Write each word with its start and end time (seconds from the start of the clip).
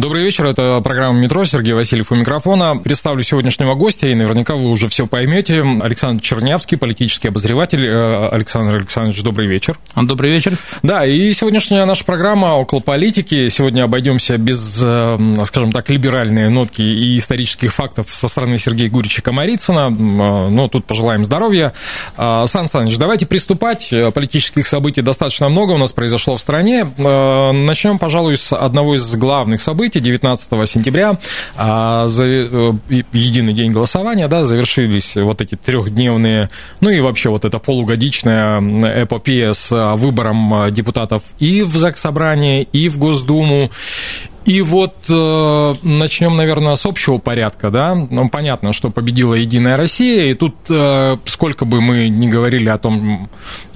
Добрый 0.00 0.22
вечер, 0.22 0.46
это 0.46 0.80
программа 0.82 1.18
«Метро», 1.18 1.44
Сергей 1.44 1.74
Васильев 1.74 2.10
у 2.10 2.14
микрофона. 2.14 2.74
Представлю 2.78 3.22
сегодняшнего 3.22 3.74
гостя, 3.74 4.08
и 4.08 4.14
наверняка 4.14 4.54
вы 4.54 4.70
уже 4.70 4.88
все 4.88 5.06
поймете. 5.06 5.62
Александр 5.82 6.22
Чернявский, 6.22 6.78
политический 6.78 7.28
обозреватель. 7.28 7.84
Э, 7.84 8.28
Александр 8.28 8.76
Александрович, 8.76 9.22
добрый 9.22 9.46
вечер. 9.46 9.78
Добрый 9.94 10.30
вечер. 10.30 10.56
Да, 10.82 11.04
и 11.04 11.30
сегодняшняя 11.34 11.84
наша 11.84 12.04
программа 12.04 12.54
около 12.54 12.80
политики. 12.80 13.50
Сегодня 13.50 13.82
обойдемся 13.82 14.38
без, 14.38 14.80
э, 14.82 15.18
скажем 15.44 15.70
так, 15.70 15.90
либеральные 15.90 16.48
нотки 16.48 16.80
и 16.80 17.18
исторических 17.18 17.70
фактов 17.70 18.06
со 18.08 18.26
стороны 18.28 18.58
Сергея 18.58 18.88
Гурича 18.88 19.20
Комарицына. 19.20 19.88
Э, 19.88 20.48
но 20.48 20.68
тут 20.68 20.86
пожелаем 20.86 21.26
здоровья. 21.26 21.74
Сан 22.16 22.68
Саныч, 22.68 22.96
давайте 22.96 23.26
приступать. 23.26 23.92
Политических 24.14 24.66
событий 24.66 25.02
достаточно 25.02 25.50
много 25.50 25.72
у 25.72 25.76
нас 25.78 25.92
произошло 25.92 26.38
в 26.38 26.40
стране. 26.40 26.86
Начнем, 26.96 27.98
пожалуй, 27.98 28.38
с 28.38 28.56
одного 28.56 28.94
из 28.94 29.14
главных 29.14 29.60
событий 29.60 29.89
событий. 29.90 30.00
19 30.00 30.66
сентября, 30.66 31.18
а, 31.56 32.08
за, 32.08 32.24
э, 32.24 32.72
единый 33.12 33.52
день 33.52 33.72
голосования, 33.72 34.28
да, 34.28 34.44
завершились 34.44 35.16
вот 35.16 35.40
эти 35.40 35.54
трехдневные, 35.54 36.50
ну 36.80 36.90
и 36.90 37.00
вообще 37.00 37.30
вот 37.30 37.44
эта 37.44 37.58
полугодичная 37.58 38.60
эпопея 39.04 39.52
с 39.52 39.70
выбором 39.96 40.72
депутатов 40.72 41.22
и 41.38 41.62
в 41.62 41.76
ЗАГС 41.76 42.00
Собрание, 42.00 42.62
и 42.62 42.88
в 42.88 42.98
Госдуму, 42.98 43.70
и 44.50 44.62
вот 44.62 44.96
э, 45.08 45.74
начнем, 45.82 46.34
наверное, 46.34 46.74
с 46.74 46.84
общего 46.84 47.18
порядка, 47.18 47.70
да. 47.70 47.94
Ну, 47.94 48.28
понятно, 48.28 48.72
что 48.72 48.90
победила 48.90 49.34
Единая 49.34 49.76
Россия, 49.76 50.32
и 50.32 50.34
тут 50.34 50.56
э, 50.68 51.18
сколько 51.26 51.64
бы 51.64 51.80
мы 51.80 52.08
ни 52.08 52.28
говорили 52.28 52.68
о 52.68 52.76
том, 52.76 53.30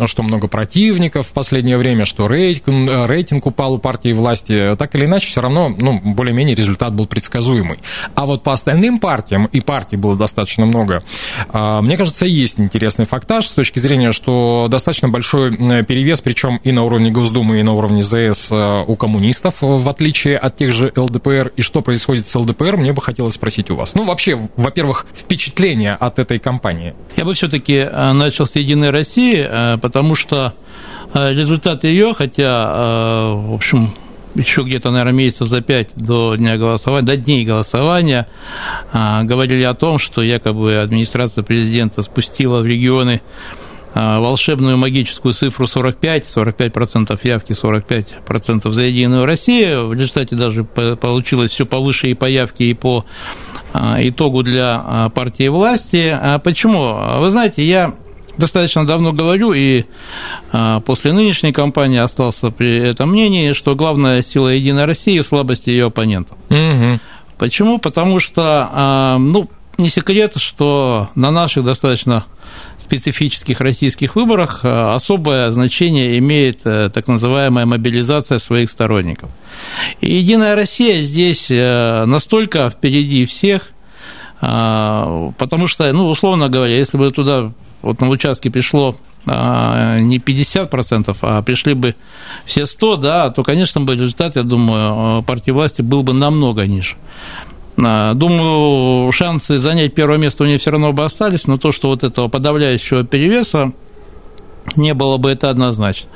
что 0.04 0.24
много 0.24 0.48
противников 0.48 1.28
в 1.28 1.32
последнее 1.32 1.78
время, 1.78 2.06
что 2.06 2.26
рейтинг, 2.26 3.08
рейтинг 3.08 3.46
упал 3.46 3.74
у 3.74 3.78
партии 3.78 4.12
власти, 4.12 4.74
так 4.76 4.96
или 4.96 5.04
иначе, 5.04 5.28
все 5.28 5.42
равно, 5.42 5.68
ну, 5.68 6.00
более-менее 6.02 6.56
результат 6.56 6.92
был 6.92 7.06
предсказуемый. 7.06 7.78
А 8.16 8.26
вот 8.26 8.42
по 8.42 8.52
остальным 8.52 8.98
партиям, 8.98 9.44
и 9.46 9.60
партий 9.60 9.94
было 9.94 10.16
достаточно 10.16 10.66
много, 10.66 11.04
э, 11.52 11.80
мне 11.82 11.96
кажется, 11.96 12.26
есть 12.26 12.58
интересный 12.58 13.06
фактаж 13.06 13.46
с 13.46 13.52
точки 13.52 13.78
зрения, 13.78 14.10
что 14.10 14.66
достаточно 14.68 15.08
большой 15.08 15.54
э, 15.54 15.84
перевес, 15.84 16.20
причем 16.20 16.56
и 16.64 16.72
на 16.72 16.82
уровне 16.82 17.12
Госдумы, 17.12 17.60
и 17.60 17.62
на 17.62 17.74
уровне 17.74 18.02
ЗС 18.02 18.50
э, 18.50 18.84
у 18.84 18.96
коммунистов, 18.96 19.58
в 19.60 19.88
отличие 19.88 20.36
от 20.36 20.56
тех 20.56 20.63
же 20.72 20.92
ЛДПР 20.94 21.52
и 21.56 21.62
что 21.62 21.80
происходит 21.80 22.26
с 22.26 22.34
ЛДПР, 22.34 22.76
мне 22.76 22.92
бы 22.92 23.02
хотелось 23.02 23.34
спросить 23.34 23.70
у 23.70 23.76
вас. 23.76 23.94
Ну, 23.94 24.04
вообще, 24.04 24.48
во-первых, 24.56 25.06
впечатление 25.14 25.94
от 25.94 26.18
этой 26.18 26.38
кампании. 26.38 26.94
Я 27.16 27.24
бы 27.24 27.34
все-таки 27.34 27.74
э, 27.74 28.12
начал 28.12 28.46
с 28.46 28.56
«Единой 28.56 28.90
России», 28.90 29.36
э, 29.36 29.78
потому 29.78 30.14
что 30.14 30.54
э, 31.12 31.32
результат 31.32 31.84
ее, 31.84 32.14
хотя, 32.14 33.32
в 33.34 33.54
общем, 33.54 33.90
еще 34.34 34.62
где-то, 34.62 34.90
наверное, 34.90 35.12
месяцев 35.12 35.48
за 35.48 35.60
пять 35.60 35.90
до 35.94 36.34
дня 36.34 36.56
голосования, 36.56 37.06
до 37.06 37.16
дней 37.16 37.44
голосования, 37.44 38.26
говорили 38.92 39.62
о 39.62 39.74
том, 39.74 40.00
что 40.00 40.22
якобы 40.22 40.78
администрация 40.78 41.44
президента 41.44 42.02
спустила 42.02 42.60
в 42.60 42.66
регионы 42.66 43.22
волшебную 43.94 44.76
магическую 44.76 45.32
цифру 45.32 45.66
45, 45.66 46.24
45% 46.24 47.18
явки, 47.22 47.52
45% 47.52 48.72
за 48.72 48.82
Единую 48.82 49.24
Россию. 49.24 49.88
В 49.88 49.92
результате 49.94 50.34
даже 50.34 50.64
получилось 50.64 51.52
все 51.52 51.64
повыше 51.64 52.08
и 52.08 52.14
по 52.14 52.24
явке, 52.24 52.64
и 52.64 52.74
по 52.74 53.04
а, 53.72 53.98
итогу 54.00 54.42
для 54.42 54.82
а, 54.84 55.08
партии 55.10 55.48
власти. 55.48 56.18
Почему? 56.42 57.20
Вы 57.20 57.30
знаете, 57.30 57.64
я 57.64 57.94
достаточно 58.36 58.84
давно 58.84 59.12
говорю, 59.12 59.52
и 59.52 59.84
после 60.84 61.12
нынешней 61.12 61.52
кампании 61.52 61.98
остался 61.98 62.50
при 62.50 62.88
этом 62.88 63.10
мнении, 63.10 63.52
что 63.52 63.76
главная 63.76 64.22
сила 64.22 64.48
Единой 64.48 64.86
России– 64.86 65.20
в 65.20 65.26
слабости 65.26 65.70
ее 65.70 65.86
оппонентов. 65.86 66.36
Угу. 66.50 66.98
Почему? 67.38 67.78
Потому 67.78 68.18
что, 68.18 69.18
ну, 69.20 69.48
не 69.78 69.88
секрет, 69.88 70.34
что 70.36 71.10
на 71.14 71.30
наших 71.30 71.64
достаточно 71.64 72.24
специфических 72.78 73.60
российских 73.60 74.14
выборах 74.14 74.60
э, 74.62 74.94
особое 74.94 75.50
значение 75.50 76.18
имеет 76.18 76.60
э, 76.64 76.90
так 76.90 77.08
называемая 77.08 77.66
мобилизация 77.66 78.38
своих 78.38 78.70
сторонников. 78.70 79.30
И 80.00 80.14
Единая 80.16 80.54
Россия 80.54 81.00
здесь 81.00 81.50
э, 81.50 82.04
настолько 82.04 82.70
впереди 82.70 83.24
всех, 83.26 83.70
потому 84.40 85.68
что, 85.68 85.90
ну, 85.90 86.06
условно 86.06 86.50
говоря, 86.50 86.76
если 86.76 86.98
бы 86.98 87.10
туда 87.12 87.52
вот 87.80 88.00
на 88.02 88.10
участке 88.10 88.50
пришло 88.50 88.94
не 89.24 90.18
50%, 90.18 91.16
а 91.22 91.40
пришли 91.42 91.72
бы 91.72 91.94
все 92.44 92.66
100, 92.66 92.96
да, 92.96 93.30
то, 93.30 93.42
конечно, 93.42 93.80
бы 93.80 93.94
результат, 93.94 94.36
я 94.36 94.42
думаю, 94.42 95.22
партии 95.22 95.50
власти 95.50 95.80
был 95.80 96.02
бы 96.02 96.12
намного 96.12 96.66
ниже. 96.66 96.96
А, 97.76 98.14
думаю, 98.14 99.10
шансы 99.12 99.58
занять 99.58 99.94
первое 99.94 100.18
место 100.18 100.44
у 100.44 100.46
нее 100.46 100.58
все 100.58 100.70
равно 100.70 100.92
бы 100.92 101.04
остались, 101.04 101.46
но 101.46 101.58
то, 101.58 101.72
что 101.72 101.88
вот 101.88 102.04
этого 102.04 102.28
подавляющего 102.28 103.04
перевеса 103.04 103.72
не 104.76 104.94
было 104.94 105.18
бы 105.18 105.30
это 105.30 105.50
однозначно. 105.50 106.08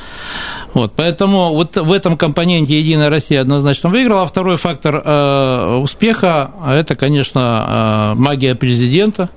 Вот, 0.74 0.92
поэтому 0.94 1.54
вот 1.54 1.76
в 1.76 1.92
этом 1.92 2.16
компоненте 2.16 2.78
«Единая 2.78 3.10
Россия» 3.10 3.40
однозначно 3.40 3.88
выиграла. 3.88 4.22
А 4.22 4.26
второй 4.26 4.56
фактор 4.56 4.96
э, 4.96 5.76
успеха– 5.76 6.52
это, 6.66 6.94
конечно, 6.94 8.12
э, 8.14 8.18
магия 8.18 8.54
президента, 8.54 9.30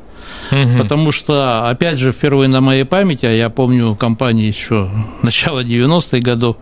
угу. 0.52 0.78
потому 0.78 1.12
что, 1.12 1.70
опять 1.70 1.98
же, 1.98 2.12
впервые 2.12 2.50
на 2.50 2.62
моей 2.62 2.84
памяти, 2.84 3.26
а 3.26 3.32
я 3.32 3.50
помню 3.50 3.96
компании 3.96 4.48
еще 4.48 4.90
начала 5.22 5.64
90-х 5.64 6.20
годов, 6.20 6.58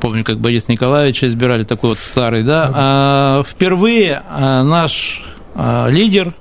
помню, 0.00 0.24
как 0.24 0.38
Борис 0.38 0.68
Николаевич 0.68 1.24
избирали, 1.24 1.62
такой 1.62 1.90
вот 1.90 1.98
старый, 1.98 2.42
да. 2.42 2.70
А, 2.74 3.42
впервые 3.42 4.22
а, 4.28 4.62
наш 4.62 5.22
лидер 5.88 6.34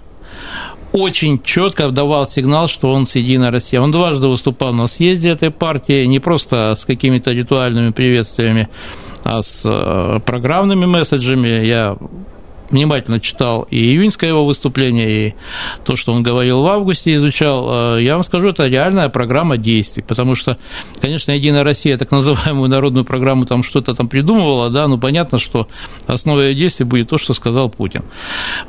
очень 0.92 1.42
четко 1.42 1.90
давал 1.92 2.26
сигнал, 2.26 2.68
что 2.68 2.92
он 2.92 3.06
с 3.06 3.16
«Единой 3.16 3.50
Россией». 3.50 3.82
Он 3.82 3.92
дважды 3.92 4.28
выступал 4.28 4.74
на 4.74 4.88
съезде 4.88 5.30
этой 5.30 5.52
партии, 5.52 6.06
не 6.06 6.20
просто 6.20 6.76
с 6.78 6.86
какими-то 6.86 7.32
ритуальными 7.32 7.92
приветствиями, 7.92 8.70
а 9.24 9.42
с 9.42 9.62
программными 10.26 10.86
месседжами. 10.86 11.66
Я 11.66 11.98
внимательно 12.70 13.20
читал 13.20 13.68
и 13.70 13.78
июньское 13.78 14.30
его 14.30 14.46
выступление, 14.46 15.30
и 15.30 15.36
то, 15.84 15.96
что 15.96 16.14
он 16.14 16.24
говорил 16.24 16.62
в 16.62 16.68
августе, 16.68 17.16
изучал, 17.16 17.98
э, 17.98 18.04
я 18.04 18.16
вам 18.16 18.24
скажу, 18.24 18.50
это 18.50 18.68
реальная 18.68 19.10
программа 19.10 19.58
действий, 19.58 20.04
потому 20.04 20.36
что, 20.36 20.58
конечно, 21.02 21.32
Единая 21.32 21.64
Россия, 21.64 21.98
так 21.98 22.12
называемую 22.12 22.70
народную 22.70 23.06
программу, 23.06 23.46
там 23.46 23.64
что-то 23.64 23.94
там 23.94 24.08
придумывала, 24.08 24.70
да, 24.70 24.88
ну, 24.88 24.98
понятно, 24.98 25.38
что 25.38 25.68
основой 26.08 26.50
ее 26.50 26.56
действий 26.56 26.86
будет 26.86 27.10
то, 27.10 27.18
что 27.18 27.34
сказал 27.34 27.70
Путин. 27.70 28.04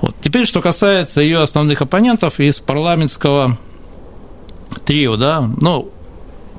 Вот. 0.01 0.15
Теперь, 0.23 0.47
что 0.47 0.61
касается 0.61 1.21
ее 1.21 1.41
основных 1.41 1.83
оппонентов 1.83 2.41
из 2.41 2.61
парламентского 2.61 3.59
трио, 4.85 5.17
да, 5.17 5.49
ну, 5.61 5.91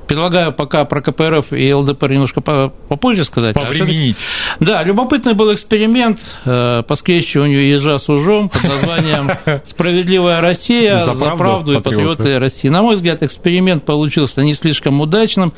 Предлагаю 0.08 0.54
пока 0.54 0.86
про 0.86 1.02
КПРФ 1.02 1.52
и 1.52 1.70
ЛДПР 1.70 2.12
немножко 2.12 2.40
попозже 2.40 3.24
сказать. 3.24 3.54
А 3.56 3.60
Повременить. 3.60 4.16
А 4.58 4.64
да, 4.64 4.82
любопытный 4.82 5.34
был 5.34 5.54
эксперимент 5.54 6.18
э, 6.46 6.82
по 6.82 6.94
скрещиванию 6.94 7.68
ежа 7.68 7.98
с 7.98 8.08
ужом 8.08 8.48
под 8.48 8.64
названием 8.64 9.28
«Справедливая 9.66 10.40
Россия 10.40 10.96
за, 10.96 11.12
за 11.12 11.36
правду, 11.36 11.72
и 11.72 11.80
патриоты 11.82 12.38
России». 12.38 12.68
На 12.68 12.80
мой 12.82 12.94
взгляд, 12.94 13.22
эксперимент 13.22 13.84
получился 13.84 14.42
не 14.42 14.54
слишком 14.54 14.98
удачным, 15.02 15.52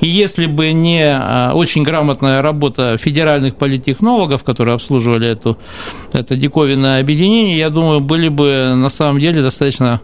и 0.00 0.08
если 0.08 0.46
бы 0.46 0.72
не 0.72 1.04
э, 1.04 1.52
очень 1.52 1.84
грамотная 1.84 2.42
работа 2.42 2.96
федеральных 2.96 3.54
политтехнологов, 3.54 4.42
которые 4.42 4.74
обслуживали 4.74 5.28
эту, 5.28 5.58
это 6.12 6.34
диковинное 6.34 7.00
объединение, 7.00 7.56
я 7.56 7.70
думаю, 7.70 8.00
были 8.00 8.28
бы 8.28 8.74
на 8.74 8.88
самом 8.88 9.20
деле 9.20 9.42
достаточно 9.42 10.00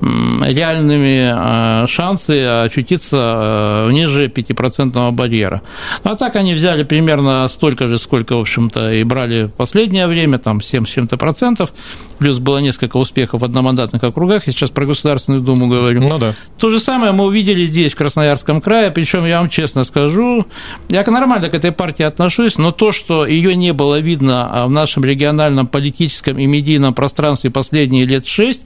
реальными 0.00 1.86
шансы 1.86 2.44
очутиться 2.44 3.88
ниже 3.90 4.26
5% 4.26 5.12
барьера. 5.12 5.62
Ну, 6.04 6.10
а 6.12 6.16
так 6.16 6.36
они 6.36 6.54
взяли 6.54 6.82
примерно 6.82 7.46
столько 7.48 7.88
же, 7.88 7.98
сколько, 7.98 8.36
в 8.36 8.40
общем-то, 8.40 8.92
и 8.92 9.04
брали 9.04 9.44
в 9.44 9.52
последнее 9.52 10.06
время, 10.06 10.38
там 10.38 10.60
7 10.60 10.86
с 10.86 10.88
чем-то 10.88 11.16
процентов, 11.16 11.72
плюс 12.18 12.38
было 12.38 12.58
несколько 12.58 12.96
успехов 12.96 13.40
в 13.40 13.44
одномандатных 13.44 14.02
округах, 14.02 14.46
я 14.46 14.52
сейчас 14.52 14.70
про 14.70 14.86
Государственную 14.86 15.42
Думу 15.42 15.68
говорю. 15.68 16.02
Ну 16.02 16.18
да. 16.18 16.34
То 16.58 16.68
же 16.68 16.78
самое 16.80 17.12
мы 17.12 17.24
увидели 17.24 17.64
здесь, 17.64 17.92
в 17.92 17.96
Красноярском 17.96 18.60
крае, 18.60 18.90
причем 18.90 19.24
я 19.26 19.38
вам 19.38 19.48
честно 19.48 19.84
скажу, 19.84 20.46
я 20.88 21.04
нормально 21.04 21.48
к 21.48 21.54
этой 21.54 21.72
партии 21.72 22.02
отношусь, 22.02 22.58
но 22.58 22.72
то, 22.72 22.92
что 22.92 23.26
ее 23.26 23.54
не 23.54 23.72
было 23.72 24.00
видно 24.00 24.64
в 24.66 24.70
нашем 24.70 25.04
региональном 25.04 25.66
политическом 25.66 26.38
и 26.38 26.46
медийном 26.46 26.92
пространстве 26.92 27.50
последние 27.50 28.04
лет 28.04 28.26
шесть, 28.26 28.64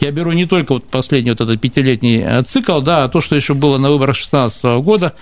я 0.00 0.10
беру 0.10 0.32
не 0.32 0.44
только 0.44 0.57
вот 0.68 0.84
последний 0.84 1.30
вот 1.30 1.40
этот 1.40 1.60
пятилетний 1.60 2.22
э, 2.22 2.42
цикл, 2.42 2.80
да, 2.80 3.04
а 3.04 3.08
то, 3.08 3.20
что 3.20 3.36
еще 3.36 3.54
было 3.54 3.78
на 3.78 3.90
выборах 3.90 4.16
2016 4.16 4.62
года, 4.84 5.14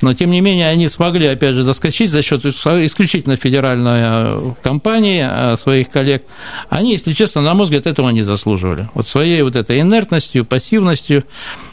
но 0.00 0.14
тем 0.14 0.30
не 0.30 0.40
менее 0.40 0.68
они 0.68 0.88
смогли, 0.88 1.26
опять 1.26 1.54
же, 1.54 1.62
заскочить 1.62 2.10
за 2.10 2.22
счет 2.22 2.44
исключительно 2.44 3.36
федеральной 3.36 4.00
э, 4.02 4.54
кампании 4.62 5.26
э, 5.26 5.56
своих 5.56 5.90
коллег. 5.90 6.24
Они, 6.68 6.92
если 6.92 7.12
честно, 7.12 7.42
на 7.42 7.54
мой 7.54 7.64
взгляд, 7.64 7.86
этого 7.86 8.10
не 8.10 8.22
заслуживали. 8.22 8.88
Вот 8.94 9.06
своей 9.06 9.42
вот 9.42 9.56
этой 9.56 9.80
инертностью, 9.80 10.44
пассивностью, 10.44 11.24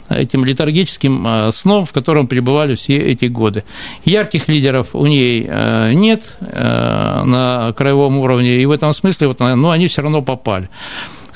этим 0.08 0.44
летаргическим 0.44 1.50
сном, 1.50 1.86
в 1.86 1.92
котором 1.92 2.26
пребывали 2.26 2.74
все 2.74 2.98
эти 2.98 3.24
годы. 3.24 3.64
Ярких 4.04 4.48
лидеров 4.48 4.88
у 4.92 5.06
ней 5.06 5.48
нет 5.94 6.22
на 6.40 7.72
краевом 7.72 8.18
уровне, 8.18 8.60
и 8.60 8.66
в 8.66 8.70
этом 8.70 8.92
смысле 8.92 9.28
вот, 9.28 9.40
ну, 9.40 9.70
они 9.70 9.86
все 9.86 10.02
равно 10.02 10.20
попали. 10.20 10.68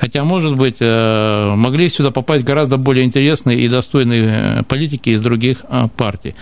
Хотя, 0.00 0.22
может 0.22 0.56
быть, 0.56 0.76
э, 0.80 1.48
могли 1.54 1.88
сюда 1.88 2.10
попасть 2.10 2.44
гораздо 2.44 2.76
более 2.76 3.04
интересные 3.04 3.58
и 3.60 3.68
достойные 3.68 4.60
э, 4.60 4.62
политики 4.62 5.10
из 5.10 5.20
других 5.20 5.58
э, 5.68 5.88
партий. 5.96 6.34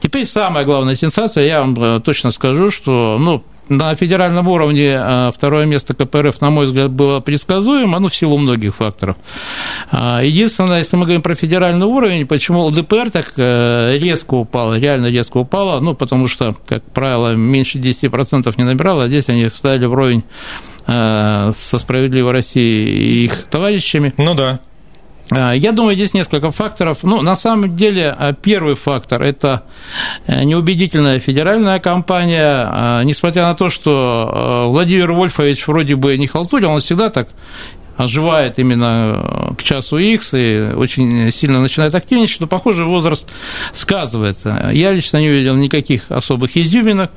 Теперь 0.00 0.24
самая 0.24 0.64
главная 0.64 0.94
сенсация, 0.94 1.44
я 1.44 1.62
вам 1.62 2.00
точно 2.02 2.30
скажу, 2.30 2.70
что 2.70 3.18
ну, 3.20 3.44
на 3.68 3.94
федеральном 3.94 4.48
уровне 4.48 5.30
второе 5.32 5.66
место 5.66 5.94
КПРФ, 5.94 6.40
на 6.40 6.50
мой 6.50 6.66
взгляд, 6.66 6.90
было 6.90 7.20
предсказуемо, 7.20 7.98
ну, 7.98 8.08
в 8.08 8.14
силу 8.14 8.36
многих 8.38 8.74
факторов. 8.74 9.16
Единственное, 9.92 10.78
если 10.78 10.96
мы 10.96 11.04
говорим 11.04 11.22
про 11.22 11.34
федеральный 11.34 11.86
уровень, 11.86 12.26
почему 12.26 12.66
ЛДПР 12.66 13.10
так 13.10 13.32
резко 13.36 14.34
упала, 14.34 14.78
реально 14.78 15.06
резко 15.06 15.38
упала, 15.38 15.80
ну, 15.80 15.94
потому 15.94 16.28
что, 16.28 16.54
как 16.66 16.82
правило, 16.92 17.34
меньше 17.34 17.78
10% 17.78 18.52
не 18.58 18.64
набирала, 18.64 19.04
а 19.04 19.08
здесь 19.08 19.28
они 19.28 19.46
встали 19.46 19.86
вровень 19.86 20.24
со 20.86 21.78
«Справедливой 21.78 22.32
Россией» 22.32 22.88
и 22.88 23.24
их 23.24 23.44
товарищами. 23.44 24.12
Ну 24.16 24.34
да. 24.34 24.60
Э, 25.30 25.52
я 25.56 25.72
думаю, 25.72 25.96
здесь 25.96 26.14
несколько 26.14 26.50
факторов. 26.50 26.98
Ну, 27.02 27.22
на 27.22 27.36
самом 27.36 27.74
деле, 27.74 28.14
э, 28.18 28.34
первый 28.40 28.74
фактор– 28.74 29.22
это 29.24 29.64
неубедительная 30.26 31.18
федеральная 31.18 31.78
кампания. 31.78 33.02
Несмотря 33.04 33.44
на 33.44 33.54
то, 33.54 33.68
что 33.70 34.66
Владимир 34.68 35.12
Вольфович 35.12 35.66
вроде 35.66 35.96
бы 35.96 36.16
не 36.16 36.26
халтурил, 36.26 36.70
он 36.70 36.80
всегда 36.80 37.10
так 37.10 37.28
оживает 37.96 38.58
именно 38.58 39.54
к 39.56 39.62
часу 39.62 39.98
X 39.98 40.32
и 40.34 40.72
очень 40.74 41.30
сильно 41.30 41.60
начинает 41.60 41.94
активничать, 41.94 42.40
но, 42.40 42.46
похоже, 42.46 42.84
возраст 42.84 43.30
сказывается. 43.74 44.70
Я 44.72 44.92
лично 44.92 45.18
не 45.18 45.28
видел 45.28 45.56
никаких 45.56 46.10
особых 46.10 46.56
изюминок. 46.56 47.12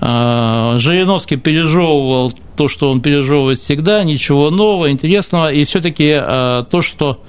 Жириновский 0.00 1.36
пережевывал 1.36 2.32
то, 2.60 2.68
что 2.68 2.90
он 2.90 3.00
пережевывает 3.00 3.56
всегда, 3.56 4.04
ничего 4.04 4.50
нового, 4.50 4.90
интересного, 4.90 5.50
и 5.50 5.64
все-таки 5.64 6.10
э, 6.10 6.64
то, 6.70 6.82
что 6.82 7.22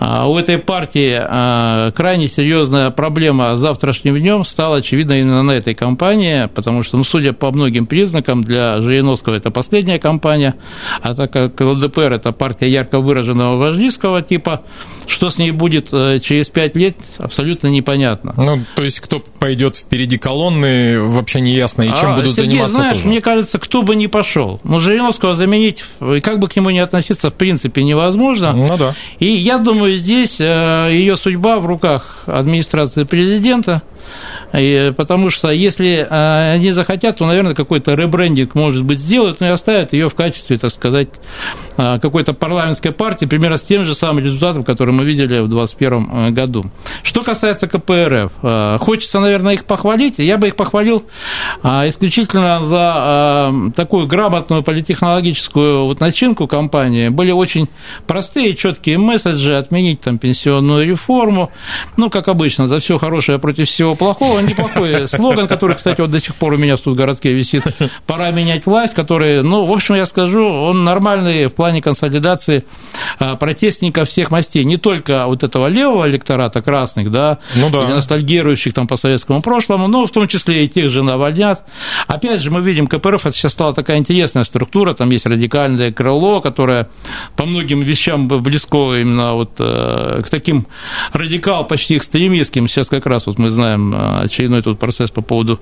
э, 0.00 0.24
у 0.26 0.36
этой 0.36 0.58
партии 0.58 1.16
э, 1.16 1.92
крайне 1.92 2.26
серьезная 2.26 2.90
проблема 2.90 3.56
завтрашним 3.56 4.18
днем 4.18 4.44
стала 4.44 4.78
очевидна 4.78 5.20
именно 5.20 5.44
на 5.44 5.52
этой 5.52 5.76
кампании, 5.76 6.46
потому 6.52 6.82
что, 6.82 6.96
ну, 6.96 7.04
судя 7.04 7.32
по 7.32 7.52
многим 7.52 7.86
признакам, 7.86 8.42
для 8.42 8.80
Жириновского 8.80 9.36
это 9.36 9.52
последняя 9.52 10.00
кампания, 10.00 10.56
а 11.00 11.14
так 11.14 11.32
как 11.32 11.60
ЛДПР– 11.60 12.12
это 12.14 12.32
партия 12.32 12.68
ярко 12.68 12.98
выраженного 12.98 13.58
вождистского 13.58 14.20
типа, 14.22 14.62
что 15.06 15.30
с 15.30 15.38
ней 15.38 15.52
будет 15.52 15.90
через 15.90 16.48
пять 16.48 16.74
лет, 16.74 16.96
абсолютно 17.18 17.68
непонятно. 17.68 18.34
Ну, 18.36 18.64
то 18.74 18.82
есть, 18.82 18.98
кто 18.98 19.22
пойдет 19.38 19.76
впереди 19.76 20.18
колонны, 20.18 21.00
вообще 21.00 21.40
не 21.40 21.54
ясно, 21.54 21.82
и 21.82 21.90
чем 21.90 22.14
а, 22.14 22.16
будут 22.16 22.34
Сергей, 22.34 22.50
заниматься 22.50 22.74
знаешь, 22.74 22.96
тоже. 22.96 23.06
мне 23.06 23.20
кажется, 23.20 23.60
кто 23.60 23.82
бы 23.82 23.94
ни 23.94 24.08
пошел, 24.08 24.55
ну, 24.64 24.80
Жириновского 24.80 25.34
заменить, 25.34 25.84
как 26.22 26.38
бы 26.38 26.48
к 26.48 26.56
нему 26.56 26.70
не 26.70 26.80
относиться, 26.80 27.30
в 27.30 27.34
принципе, 27.34 27.82
невозможно. 27.82 28.52
Ну 28.52 28.76
да. 28.76 28.94
И 29.18 29.26
я 29.26 29.58
думаю, 29.58 29.96
здесь 29.96 30.40
э, 30.40 30.88
ее 30.90 31.16
судьба 31.16 31.58
в 31.58 31.66
руках 31.66 32.24
администрации 32.26 33.04
президента– 33.04 33.82
и, 34.52 34.92
потому 34.96 35.30
что 35.30 35.50
если 35.50 36.06
а, 36.08 36.52
они 36.52 36.72
захотят, 36.72 37.18
то, 37.18 37.26
наверное, 37.26 37.54
какой-то 37.54 37.94
ребрендинг, 37.94 38.54
может 38.54 38.84
быть, 38.84 38.98
сделают, 38.98 39.40
но 39.40 39.46
и 39.46 39.50
оставят 39.50 39.92
ее 39.92 40.08
в 40.08 40.14
качестве, 40.14 40.56
так 40.56 40.70
сказать, 40.70 41.08
а, 41.76 41.98
какой-то 41.98 42.32
парламентской 42.32 42.90
партии, 42.92 43.26
примерно 43.26 43.56
с 43.56 43.62
тем 43.62 43.84
же 43.84 43.94
самым 43.94 44.24
результатом, 44.24 44.64
который 44.64 44.94
мы 44.94 45.04
видели 45.04 45.40
в 45.40 45.48
2021 45.48 46.08
э, 46.10 46.30
году. 46.30 46.64
Что 47.02 47.22
касается 47.22 47.66
КПРФ, 47.68 48.32
хочется, 48.80 49.20
наверное, 49.20 49.54
их 49.54 49.64
похвалить. 49.64 50.14
Я 50.18 50.38
бы 50.38 50.48
их 50.48 50.56
похвалил 50.56 51.04
исключительно 51.62 52.64
за 52.64 53.52
такую 53.74 54.06
грамотную 54.06 54.62
политехнологическую 54.62 55.84
вот 55.84 56.00
начинку 56.00 56.46
кампании. 56.46 57.08
Были 57.08 57.30
очень 57.30 57.68
простые, 58.06 58.54
четкие 58.54 58.98
месседжи, 58.98 59.56
отменить 59.56 60.00
там 60.00 60.18
пенсионную 60.18 60.86
реформу, 60.86 61.50
ну, 61.96 62.10
как 62.10 62.28
обычно, 62.28 62.68
за 62.68 62.78
все 62.78 62.98
хорошее 62.98 63.38
против 63.38 63.68
всего 63.68 63.94
плохого, 63.94 64.35
неплохой 64.40 65.08
слоган, 65.08 65.46
который, 65.46 65.76
кстати, 65.76 66.00
вот 66.00 66.10
до 66.10 66.20
сих 66.20 66.34
пор 66.34 66.54
у 66.54 66.56
меня 66.56 66.76
тут 66.76 66.94
в 66.94 66.96
городке 66.96 67.32
висит. 67.32 67.62
Пора 68.06 68.30
менять 68.30 68.66
власть, 68.66 68.94
который, 68.94 69.42
ну, 69.42 69.64
в 69.64 69.72
общем, 69.72 69.94
я 69.94 70.06
скажу, 70.06 70.44
он 70.46 70.84
нормальный 70.84 71.46
в 71.46 71.54
плане 71.54 71.82
консолидации 71.82 72.64
а, 73.18 73.36
протестников 73.36 74.08
всех 74.08 74.30
мастей, 74.30 74.64
не 74.64 74.76
только 74.76 75.26
вот 75.26 75.42
этого 75.42 75.66
левого 75.66 76.08
электората 76.08 76.62
красных, 76.62 77.10
да, 77.10 77.38
ну, 77.54 77.70
да. 77.70 77.88
ностальгирующих 77.88 78.74
там 78.74 78.86
по 78.86 78.96
советскому 78.96 79.42
прошлому, 79.42 79.86
но 79.86 80.06
в 80.06 80.10
том 80.10 80.28
числе 80.28 80.64
и 80.64 80.68
тех 80.68 80.90
же 80.90 81.02
навальнят. 81.02 81.64
Опять 82.06 82.40
же, 82.40 82.50
мы 82.50 82.60
видим, 82.60 82.86
КПРФ 82.86 83.26
это 83.26 83.36
сейчас 83.36 83.52
стала 83.52 83.72
такая 83.72 83.98
интересная 83.98 84.44
структура, 84.44 84.94
там 84.94 85.10
есть 85.10 85.26
радикальное 85.26 85.92
крыло, 85.92 86.40
которое 86.40 86.88
по 87.36 87.44
многим 87.44 87.80
вещам 87.80 88.28
близко 88.28 88.94
именно 88.94 89.34
вот 89.34 89.52
э, 89.58 90.22
к 90.24 90.28
таким 90.30 90.66
радикал 91.12 91.66
почти 91.66 91.96
экстремистским. 91.96 92.68
Сейчас 92.68 92.88
как 92.88 93.06
раз 93.06 93.26
вот 93.26 93.38
мы 93.38 93.50
знаем 93.50 93.94
э, 93.94 94.25
очередной 94.26 94.62
тут 94.62 94.78
процесс 94.78 95.10
по 95.10 95.22
поводу 95.22 95.60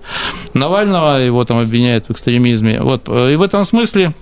Навального, 0.52 1.18
его 1.18 1.44
там 1.44 1.58
обвиняют 1.58 2.06
в 2.08 2.10
экстремизме. 2.10 2.80
Вот, 2.80 3.08
и 3.08 3.36
в 3.36 3.42
этом 3.42 3.64
смысле 3.64 4.14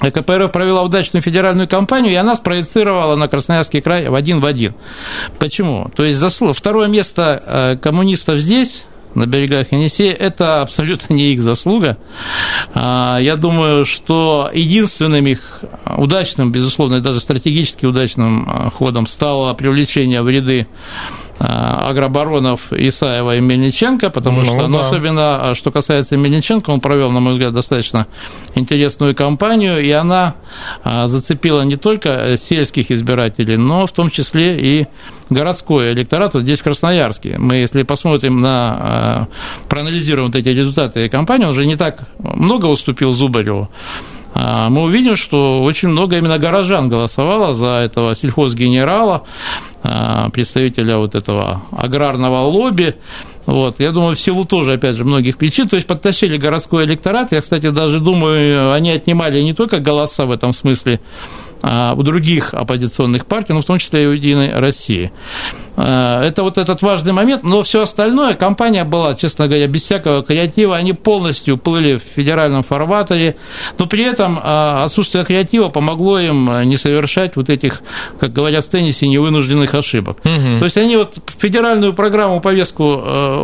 КПРФ 0.00 0.52
провела 0.52 0.82
удачную 0.82 1.22
федеральную 1.22 1.68
кампанию, 1.68 2.12
и 2.12 2.16
она 2.16 2.34
спроецировала 2.36 3.16
на 3.16 3.28
Красноярский 3.28 3.80
край 3.80 4.08
в 4.08 4.14
один 4.14 4.40
в 4.40 4.46
один. 4.46 4.74
Почему? 5.38 5.90
То 5.94 6.04
есть 6.04 6.18
заслуг. 6.18 6.56
Второе 6.56 6.88
место 6.88 7.42
э, 7.44 7.76
коммунистов 7.76 8.38
здесь, 8.38 8.84
на 9.14 9.26
берегах 9.26 9.70
Енисея, 9.72 10.12
это 10.12 10.60
абсолютно 10.60 11.14
не 11.14 11.32
их 11.32 11.40
заслуга. 11.40 11.96
А, 12.74 13.18
я 13.18 13.36
думаю, 13.36 13.84
что 13.84 14.50
единственным 14.52 15.26
их 15.26 15.60
удачным, 15.96 16.50
безусловно, 16.50 17.00
даже 17.00 17.20
стратегически 17.20 17.86
удачным 17.86 18.48
э, 18.48 18.70
ходом 18.70 19.06
стало 19.06 19.54
привлечение 19.54 20.22
в 20.22 20.28
ряды 20.28 20.66
Э, 20.66 21.23
агробаронов 21.38 22.72
Исаева 22.72 23.36
и 23.36 23.40
Мельниченко, 23.40 24.10
потому 24.10 24.40
ну, 24.40 24.46
что, 24.46 24.56
да. 24.56 24.68
ну, 24.68 24.78
особенно, 24.78 25.50
а, 25.50 25.54
что 25.54 25.70
касается 25.70 26.16
Мельниченко, 26.16 26.70
он 26.70 26.80
провел, 26.80 27.10
на 27.10 27.20
мой 27.20 27.32
взгляд, 27.32 27.52
достаточно 27.52 28.06
интересную 28.54 29.14
кампанию, 29.14 29.82
и 29.82 29.90
она 29.90 30.36
а, 30.84 31.08
зацепила 31.08 31.62
не 31.62 31.76
только 31.76 32.36
сельских 32.38 32.90
избирателей, 32.90 33.56
но 33.56 33.86
в 33.86 33.92
том 33.92 34.10
числе 34.10 34.58
и 34.58 34.86
городской 35.30 35.92
электорат 35.92 36.34
вот 36.34 36.42
здесь, 36.42 36.60
в 36.60 36.64
Красноярске. 36.64 37.36
Мы, 37.38 37.56
если 37.56 37.82
посмотрим 37.82 38.40
на, 38.40 39.28
проанализируем 39.68 40.28
вот 40.28 40.36
эти 40.36 40.50
результаты 40.50 41.08
кампании, 41.08 41.44
он 41.44 41.50
уже 41.50 41.66
не 41.66 41.76
так 41.76 42.08
много 42.18 42.66
уступил 42.66 43.12
Зубареву, 43.12 43.70
мы 44.34 44.82
увидим, 44.82 45.16
что 45.16 45.62
очень 45.62 45.88
много 45.88 46.16
именно 46.16 46.38
горожан 46.38 46.88
голосовало 46.88 47.54
за 47.54 47.68
этого 47.84 48.16
сельхозгенерала, 48.16 49.24
а, 49.82 50.28
представителя 50.30 50.98
вот 50.98 51.14
этого 51.14 51.62
аграрного 51.70 52.40
лобби. 52.40 52.96
Вот, 53.46 53.78
я 53.78 53.92
думаю, 53.92 54.16
в 54.16 54.20
силу 54.20 54.44
тоже, 54.44 54.72
опять 54.72 54.96
же, 54.96 55.04
многих 55.04 55.36
причин, 55.36 55.68
то 55.68 55.76
есть 55.76 55.86
подтащили 55.86 56.38
городской 56.38 56.86
электорат. 56.86 57.30
Я, 57.32 57.42
кстати, 57.42 57.70
даже 57.70 58.00
думаю, 58.00 58.72
они 58.72 58.90
отнимали 58.90 59.40
не 59.42 59.52
только 59.52 59.80
голоса 59.80 60.24
в 60.24 60.30
этом 60.30 60.52
смысле 60.52 61.00
а 61.66 61.94
у 61.94 62.02
других 62.02 62.52
оппозиционных 62.52 63.24
партий, 63.24 63.54
но 63.54 63.62
в 63.62 63.64
том 63.64 63.78
числе 63.78 64.04
и 64.04 64.06
у 64.06 64.12
«Единой 64.12 64.52
России». 64.52 65.12
Э, 65.76 66.20
это 66.22 66.42
вот 66.42 66.58
этот 66.58 66.82
важный 66.82 67.12
момент, 67.12 67.42
но 67.42 67.62
все 67.62 67.82
остальное, 67.82 68.34
компания 68.34 68.84
была, 68.84 69.14
честно 69.14 69.48
говоря, 69.48 69.66
без 69.66 69.82
всякого 69.82 70.22
креатива, 70.22 70.76
они 70.76 70.92
полностью 70.92 71.58
плыли 71.58 71.96
в 71.96 72.02
федеральном 72.02 72.62
фарватере, 72.62 73.36
но 73.78 73.86
при 73.86 74.04
этом 74.04 74.38
э, 74.38 74.84
отсутствие 74.84 75.24
креатива 75.24 75.68
помогло 75.68 76.18
им 76.18 76.50
э, 76.50 76.64
не 76.64 76.76
совершать 76.76 77.36
вот 77.36 77.50
этих, 77.50 77.82
как 78.20 78.32
говорят 78.32 78.64
в 78.64 78.68
теннисе, 78.68 79.08
невынужденных 79.08 79.74
ошибок. 79.74 80.18
Угу. 80.24 80.58
То 80.60 80.64
есть 80.64 80.76
они 80.76 80.96
вот 80.96 81.16
федеральную 81.38 81.92
программу, 81.92 82.40
повестку 82.40 82.84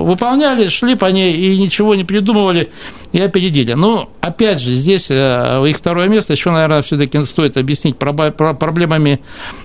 выполняли, 0.02 0.68
шли 0.68 0.94
по 0.94 1.06
ней 1.06 1.34
и 1.34 1.58
ничего 1.58 1.94
не 1.94 2.04
придумывали, 2.04 2.70
и 3.12 3.20
опередили. 3.20 3.72
Но, 3.72 4.10
опять 4.20 4.60
же, 4.60 4.72
здесь 4.72 5.10
их 5.10 5.76
второе 5.76 6.08
место 6.08 6.32
еще, 6.32 6.50
наверное, 6.50 6.82
все-таки 6.82 7.20
стоит 7.24 7.56
объяснить 7.56 7.96
проблемами 7.96 9.20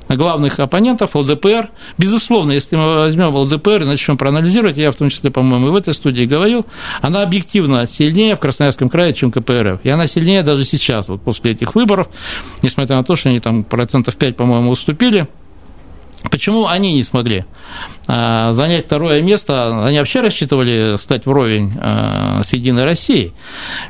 главных 0.10 0.60
оппонентов 0.60 1.16
ЛДПР. 1.16 1.70
Безусловно, 1.98 2.55
если 2.56 2.76
мы 2.76 2.96
возьмем 2.96 3.36
ЛДПР 3.36 3.84
и 3.84 3.86
начнем 3.86 4.18
проанализировать, 4.18 4.78
я 4.78 4.92
в 4.92 4.96
том 4.96 5.10
числе, 5.10 5.30
по-моему, 5.32 5.68
и 5.68 5.72
в 5.72 5.76
этой 5.76 5.94
студии 5.94 6.26
говорил, 6.26 6.66
она 7.02 7.22
объективно 7.22 7.88
сильнее 7.88 8.36
в 8.36 8.40
Красноярском 8.40 8.90
крае, 8.90 9.14
чем 9.14 9.32
КПРФ. 9.32 9.82
И 9.84 9.90
она 9.90 10.08
сильнее 10.08 10.42
даже 10.44 10.64
сейчас, 10.64 11.08
вот 11.08 11.22
после 11.22 11.52
этих 11.52 11.76
выборов, 11.76 12.08
несмотря 12.64 12.98
на 12.98 13.04
то, 13.04 13.16
что 13.16 13.30
они 13.30 13.40
там 13.40 13.64
процентов 13.64 14.16
5, 14.16 14.36
по-моему, 14.36 14.72
уступили. 14.72 15.28
Почему 16.32 16.66
они 16.66 16.94
не 16.94 17.04
смогли 17.04 17.46
а, 18.08 18.52
занять 18.54 18.88
второе 18.88 19.22
место? 19.22 19.86
Они 19.86 20.00
вообще 20.00 20.22
рассчитывали 20.22 20.98
стать 20.98 21.26
вровень 21.28 21.74
а, 21.80 22.42
с 22.44 22.54
Единой 22.54 22.84
Россией. 22.84 23.34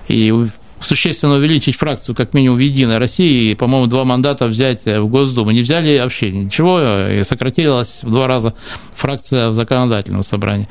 И 0.10 0.34
существенно 0.82 1.36
увеличить 1.36 1.75
фракцию, 1.75 2.15
как 2.15 2.34
минимум, 2.34 2.58
в 2.58 2.62
Единой 2.62 2.98
России, 2.98 3.51
и, 3.51 3.55
по-моему, 3.55 3.88
два 3.88 4.05
мандата 4.05 4.48
взять 4.48 4.86
в 4.86 5.08
Госдуму. 5.08 5.51
Не 5.51 5.62
взяли 5.62 6.00
вообще 6.00 6.32
ничего, 6.32 7.08
и 7.08 7.24
сократилась 7.24 8.00
в 8.03 8.12
два 8.12 8.27
раза 8.27 8.53
фракция 8.96 9.50
в 9.50 9.53
законодательном 9.53 10.24
собрании. 10.24 10.67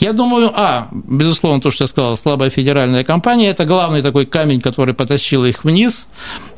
Я 0.00 0.12
думаю, 0.12 0.52
а, 0.54 0.88
безусловно, 0.92 1.60
то, 1.60 1.70
что 1.70 1.84
я 1.84 1.88
сказал, 1.88 2.16
слабая 2.16 2.50
федеральная 2.50 3.04
кампания, 3.04 3.48
это 3.48 3.64
главный 3.64 4.02
такой 4.02 4.26
камень, 4.26 4.60
который 4.60 4.94
потащил 4.94 5.44
их 5.44 5.64
вниз. 5.64 6.06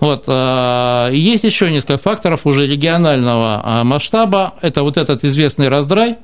Вот. 0.00 0.24
А, 0.26 1.10
есть 1.10 1.44
еще 1.44 1.70
несколько 1.70 1.98
факторов 1.98 2.46
уже 2.46 2.66
регионального 2.66 3.82
масштаба. 3.84 4.54
Это 4.60 4.82
вот 4.82 4.96
этот 4.96 5.24
известный 5.24 5.68
раздрай, 5.68 6.16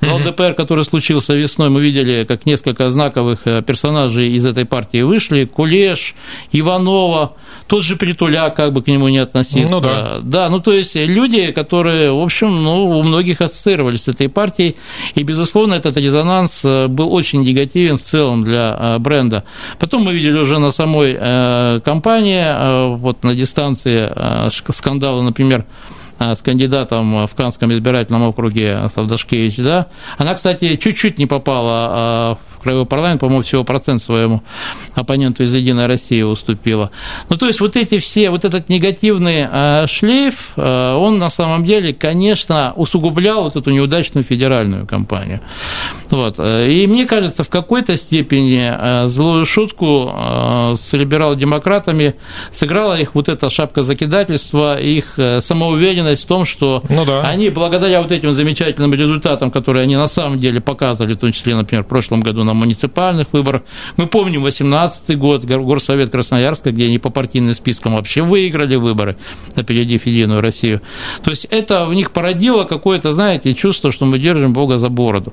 но 0.00 0.16
ЛДПР, 0.16 0.54
который 0.54 0.84
случился 0.84 1.34
весной, 1.34 1.70
мы 1.70 1.82
видели, 1.82 2.24
как 2.24 2.46
несколько 2.46 2.90
знаковых 2.90 3.46
э, 3.46 3.62
персонажей 3.62 4.32
из 4.32 4.46
этой 4.46 4.64
партии 4.64 5.02
вышли. 5.02 5.44
Кулеш, 5.44 6.14
Иванова, 6.52 7.34
тот 7.66 7.82
же 7.82 7.96
Притуля, 7.96 8.50
как 8.50 8.72
бы 8.72 8.82
к 8.82 8.88
нему 8.88 9.08
не 9.08 9.18
относиться. 9.18 9.70
Ну 9.70 9.80
да. 9.80 10.18
Да, 10.22 10.48
ну 10.48 10.60
то 10.60 10.72
есть 10.72 10.94
люди, 10.94 11.52
которые, 11.52 12.12
в 12.12 12.20
общем, 12.20 12.62
ну, 12.62 12.98
у 12.98 13.02
многих 13.02 13.40
ассоциировались 13.40 14.02
с 14.02 14.08
этой 14.08 14.28
партией, 14.28 14.76
и, 15.14 15.22
безусловно, 15.22 15.74
этот 15.74 15.96
резонанс 15.96 16.64
э, 16.64 16.88
был 16.88 17.12
очень 17.12 17.42
негативен 17.42 17.96
в 17.96 18.02
целом 18.02 18.44
для 18.44 18.76
э, 18.78 18.98
бренда. 18.98 19.44
Потом 19.78 20.02
мы 20.02 20.14
видели 20.14 20.38
уже 20.38 20.58
на 20.58 20.70
самой 20.70 21.16
кампании, 21.80 22.96
вот 22.96 23.22
на 23.24 23.34
дистанции 23.34 24.10
скандала, 24.50 25.22
например, 25.22 25.64
с 26.18 26.42
кандидатом 26.42 27.26
в 27.26 27.34
Канском 27.34 27.72
избирательном 27.72 28.22
округе 28.22 28.88
Савдашкевич, 28.94 29.56
да. 29.56 29.86
Она, 30.18 30.34
кстати, 30.34 30.76
чуть-чуть 30.76 31.18
не 31.18 31.26
попала 31.26 31.88
а, 31.90 32.38
краевой 32.66 32.84
парламент, 32.84 33.20
по-моему, 33.20 33.42
всего 33.42 33.62
процент 33.62 34.02
своему 34.02 34.42
оппоненту 34.94 35.44
из 35.44 35.54
«Единой 35.54 35.86
России» 35.86 36.22
уступила. 36.22 36.90
Ну, 37.28 37.36
то 37.36 37.46
есть 37.46 37.60
вот 37.60 37.76
эти 37.76 37.98
все, 37.98 38.30
вот 38.30 38.44
этот 38.44 38.68
негативный 38.68 39.46
а, 39.48 39.86
шлейф, 39.86 40.50
а, 40.56 40.96
он 40.96 41.18
на 41.18 41.28
самом 41.28 41.64
деле, 41.64 41.94
конечно, 41.94 42.72
усугублял 42.74 43.44
вот 43.44 43.54
эту 43.54 43.70
неудачную 43.70 44.24
федеральную 44.24 44.84
кампанию. 44.84 45.42
Вот. 46.10 46.40
И 46.40 46.86
мне 46.88 47.06
кажется, 47.06 47.44
в 47.44 47.48
какой-то 47.48 47.96
степени 47.96 48.68
а, 48.68 49.06
злую 49.06 49.46
шутку 49.46 50.12
с 50.76 50.92
либерал-демократами 50.92 52.16
сыграла 52.50 52.98
их 52.98 53.14
вот 53.14 53.28
эта 53.28 53.48
шапка 53.48 53.82
закидательства, 53.82 54.76
их 54.76 55.18
самоуверенность 55.38 56.24
в 56.24 56.26
том, 56.26 56.44
что 56.44 56.82
ну 56.88 57.04
да. 57.04 57.22
они 57.22 57.50
благодаря 57.50 58.02
вот 58.02 58.10
этим 58.10 58.32
замечательным 58.32 58.92
результатам, 58.92 59.52
которые 59.52 59.84
они 59.84 59.94
на 59.94 60.08
самом 60.08 60.40
деле 60.40 60.60
показывали, 60.60 61.14
в 61.14 61.18
том 61.18 61.30
числе, 61.30 61.54
например, 61.54 61.84
в 61.84 61.86
прошлом 61.86 62.22
году 62.22 62.42
на 62.42 62.55
муниципальных 62.56 63.32
выборах. 63.32 63.62
Мы 63.96 64.06
помним 64.06 64.42
18 64.42 65.18
год, 65.18 65.44
Горсовет 65.44 66.10
Красноярска, 66.10 66.72
где 66.72 66.86
они 66.86 66.98
по 66.98 67.10
партийным 67.10 67.54
спискам 67.54 67.94
вообще 67.94 68.22
выиграли 68.22 68.76
выборы, 68.76 69.16
опередив 69.54 70.06
Единую 70.06 70.40
Россию. 70.40 70.80
То 71.22 71.30
есть 71.30 71.46
это 71.50 71.86
в 71.86 71.94
них 71.94 72.10
породило 72.10 72.64
какое-то, 72.64 73.12
знаете, 73.12 73.54
чувство, 73.54 73.92
что 73.92 74.06
мы 74.06 74.18
держим 74.18 74.52
Бога 74.52 74.78
за 74.78 74.88
бороду. 74.88 75.32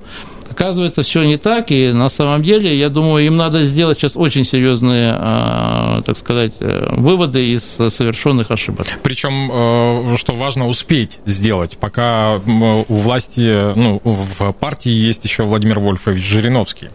Оказывается, 0.54 1.02
все 1.02 1.24
не 1.24 1.38
так, 1.38 1.72
и 1.72 1.92
на 1.92 2.10
самом 2.10 2.44
деле, 2.44 2.78
я 2.78 2.90
думаю, 2.90 3.26
им 3.26 3.38
надо 3.38 3.64
сделать 3.64 3.98
сейчас 3.98 4.16
очень 4.16 4.44
серьезные, 4.44 5.12
а, 5.18 6.04
так 6.04 6.16
сказать, 6.16 6.54
э, 6.60 6.90
выводы 6.92 7.54
из 7.54 7.64
совершенных 7.64 8.52
ошибок. 8.52 8.86
Причем, 9.02 9.50
э, 9.52 10.16
что 10.18 10.34
важно 10.36 10.68
успеть 10.68 11.18
сделать, 11.26 11.80
пока 11.80 12.36
у 12.36 12.84
власти, 12.94 13.74
ну, 13.76 14.00
в 14.04 14.52
партии 14.52 14.92
есть 14.92 15.26
еще 15.26 15.42
Владимир 15.42 15.80
Вольфович 15.80 16.24
Жириновский. 16.24 16.90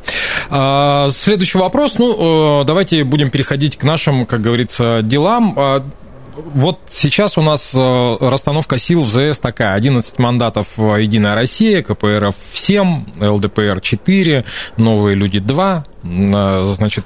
А, 0.51 1.09
следующий 1.11 1.59
вопрос, 1.59 1.99
ну, 1.99 2.61
э, 2.61 2.65
давайте 2.65 3.03
будем 3.03 3.31
переходить 3.31 3.77
к 3.77 3.83
нашим, 3.83 4.25
как 4.25 4.41
говорится, 4.41 5.01
делам 5.03 5.55
а, 5.57 5.83
вот 6.39 6.79
сейчас 6.89 7.39
у 7.39 7.43
нас 7.43 7.75
э, 7.75 8.17
расстановка 8.21 8.79
сил 8.79 9.03
в 9.03 9.11
ЗС 9.11 9.39
такая. 9.39 9.75
11 9.75 10.19
мандатов 10.19 10.79
Единая 10.79 11.35
Россия, 11.35 11.83
КПРФ 11.83 12.35
7, 12.53 13.05
ЛДПР 13.21 13.81
4, 13.81 14.45
Новые 14.77 15.17
люди 15.17 15.39
2, 15.39 15.85
э, 16.03 16.65
значит, 16.65 17.05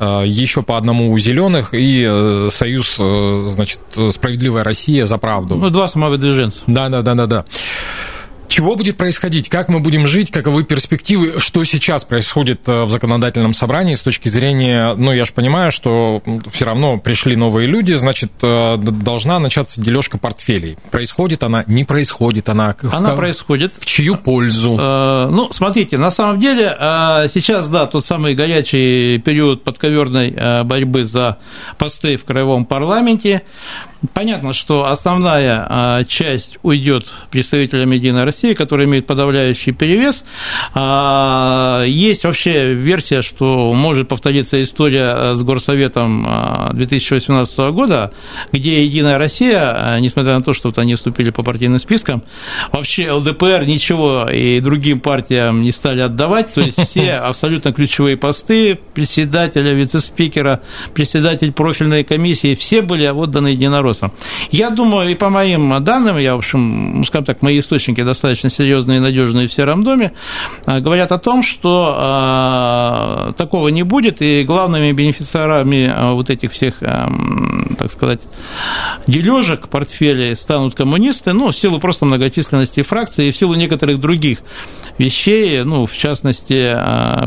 э, 0.00 0.22
еще 0.26 0.62
по 0.62 0.76
одному 0.76 1.12
у 1.12 1.18
зеленых 1.18 1.70
и 1.72 2.48
Союз, 2.50 2.96
значит, 2.96 3.80
Справедливая 4.10 4.64
Россия 4.64 5.06
за 5.06 5.18
правду. 5.18 5.56
Ну, 5.56 5.70
два 5.70 5.88
самовыдвиженца. 5.88 6.62
Да, 6.66 6.88
да, 6.88 7.02
да, 7.02 7.14
да, 7.14 7.26
да. 7.26 7.44
Чего 8.52 8.76
будет 8.76 8.98
происходить? 8.98 9.48
Как 9.48 9.70
мы 9.70 9.80
будем 9.80 10.06
жить? 10.06 10.30
Каковы 10.30 10.62
перспективы? 10.64 11.40
Что 11.40 11.64
сейчас 11.64 12.04
происходит 12.04 12.68
э, 12.68 12.82
в 12.82 12.90
законодательном 12.90 13.54
собрании 13.54 13.94
с 13.94 14.02
точки 14.02 14.28
зрения... 14.28 14.94
Ну, 14.94 15.10
я 15.10 15.24
же 15.24 15.32
понимаю, 15.32 15.72
что 15.72 16.22
все 16.50 16.66
равно 16.66 16.98
пришли 16.98 17.34
новые 17.34 17.66
люди, 17.66 17.94
значит, 17.94 18.30
э, 18.42 18.76
должна 18.76 19.38
начаться 19.38 19.80
дележка 19.80 20.18
портфелей. 20.18 20.76
Происходит 20.90 21.44
она? 21.44 21.64
Не 21.66 21.84
происходит 21.84 22.50
она? 22.50 22.76
Она 22.82 23.14
в... 23.14 23.16
происходит. 23.16 23.72
В 23.78 23.86
чью 23.86 24.16
пользу? 24.16 24.78
Э, 24.78 25.28
ну, 25.30 25.50
смотрите, 25.50 25.96
на 25.96 26.10
самом 26.10 26.38
деле 26.38 26.76
сейчас, 27.32 27.70
да, 27.70 27.86
тот 27.86 28.04
самый 28.04 28.34
горячий 28.34 29.16
период 29.16 29.64
подковерной 29.64 30.64
борьбы 30.64 31.06
за 31.06 31.38
посты 31.78 32.18
в 32.18 32.26
краевом 32.26 32.66
парламенте. 32.66 33.44
Понятно, 34.14 34.52
что 34.52 34.86
основная 34.86 35.64
а, 35.68 36.04
часть 36.04 36.58
уйдет 36.62 37.06
представителям 37.30 37.92
Единой 37.92 38.24
России, 38.24 38.52
которые 38.52 38.88
имеют 38.88 39.06
подавляющий 39.06 39.72
перевес. 39.72 40.24
А, 40.74 41.84
есть 41.86 42.24
вообще 42.24 42.74
версия, 42.74 43.22
что 43.22 43.72
может 43.72 44.08
повториться 44.08 44.60
история 44.60 45.12
а, 45.12 45.34
с 45.34 45.42
Горсоветом 45.42 46.72
2018 46.72 47.58
года, 47.72 48.12
где 48.50 48.84
Единая 48.84 49.18
Россия, 49.18 49.98
несмотря 50.00 50.34
на 50.34 50.42
то, 50.42 50.52
что 50.52 50.70
вот 50.70 50.78
они 50.78 50.96
вступили 50.96 51.30
по 51.30 51.44
партийным 51.44 51.78
спискам, 51.78 52.24
вообще 52.72 53.10
ЛДПР 53.12 53.64
ничего 53.66 54.28
и 54.28 54.58
другим 54.58 54.98
партиям 54.98 55.62
не 55.62 55.70
стали 55.70 56.00
отдавать, 56.00 56.52
то 56.52 56.60
есть 56.60 56.80
все 56.80 57.12
абсолютно 57.18 57.72
ключевые 57.72 58.16
посты 58.16 58.78
председателя, 58.94 59.72
вице-спикера, 59.72 60.60
председатель 60.92 61.52
профильной 61.52 62.02
комиссии, 62.02 62.56
все 62.56 62.82
были 62.82 63.06
отданы 63.06 63.48
единородно 63.48 63.91
вопросам. 63.92 64.12
Я 64.50 64.70
думаю, 64.70 65.10
и 65.10 65.14
по 65.14 65.30
моим 65.30 65.84
данным, 65.84 66.18
я, 66.18 66.34
в 66.34 66.38
общем, 66.38 66.98
ну, 66.98 67.04
скажем 67.04 67.24
так, 67.24 67.42
мои 67.42 67.58
источники 67.58 68.02
достаточно 68.02 68.50
серьезные 68.50 68.98
и 68.98 69.00
надежные 69.00 69.46
в 69.46 69.52
Сером 69.52 69.84
доме, 69.84 70.12
а, 70.66 70.80
говорят 70.80 71.12
о 71.12 71.18
том, 71.18 71.42
что 71.42 71.94
а, 71.96 73.32
такого 73.36 73.68
не 73.68 73.82
будет, 73.82 74.22
и 74.22 74.44
главными 74.44 74.92
бенефициарами 74.92 75.92
а, 75.94 76.12
вот 76.12 76.30
этих 76.30 76.52
всех, 76.52 76.74
так 76.78 77.92
сказать, 77.92 78.20
дележек 79.06 79.68
портфелей 79.68 80.34
станут 80.36 80.74
коммунисты, 80.74 81.32
ну, 81.32 81.50
в 81.50 81.56
силу 81.56 81.78
просто 81.78 82.06
многочисленности 82.06 82.82
фракций 82.82 83.28
и 83.28 83.30
в 83.30 83.36
силу 83.36 83.54
некоторых 83.54 83.98
других 83.98 84.38
вещей, 85.02 85.62
ну, 85.64 85.86
в 85.86 85.96
частности, 85.96 86.76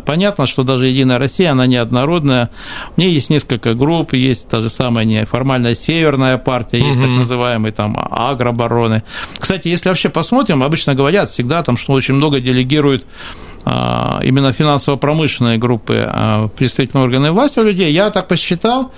понятно, 0.06 0.48
что 0.48 0.64
даже 0.64 0.88
Единая 0.88 1.20
Россия, 1.20 1.52
она 1.52 1.68
неоднородная, 1.68 2.50
у 2.96 3.02
нее 3.02 3.14
есть 3.14 3.30
несколько 3.30 3.74
групп, 3.74 4.14
есть 4.14 4.48
та 4.50 4.62
же 4.62 4.70
самая 4.70 5.06
неформальная 5.06 5.76
Северная 5.76 6.38
партия, 6.38 6.80
есть 6.80 7.00
угу. 7.00 7.08
так 7.08 7.18
называемые 7.18 7.72
там 7.72 7.98
агробароны. 8.10 9.04
Кстати, 9.38 9.68
если 9.68 9.90
вообще 9.90 10.10
посмотрим, 10.10 10.64
обычно 10.64 10.96
говорят 10.96 11.30
всегда 11.30 11.64
там, 11.64 11.78
что 11.78 11.94
очень 11.94 12.14
много 12.14 12.40
делегируют 12.40 13.06
а, 13.06 13.55
именно 13.66 14.52
финансово-промышленной 14.52 15.58
группы 15.58 16.06
а, 16.08 16.48
представительного 16.50 17.06
органа 17.06 17.32
власти 17.32 17.60
у 17.60 17.64
людей, 17.64 17.92
я 17.92 18.12
так 18.12 18.28
посчитал, 18.28 18.92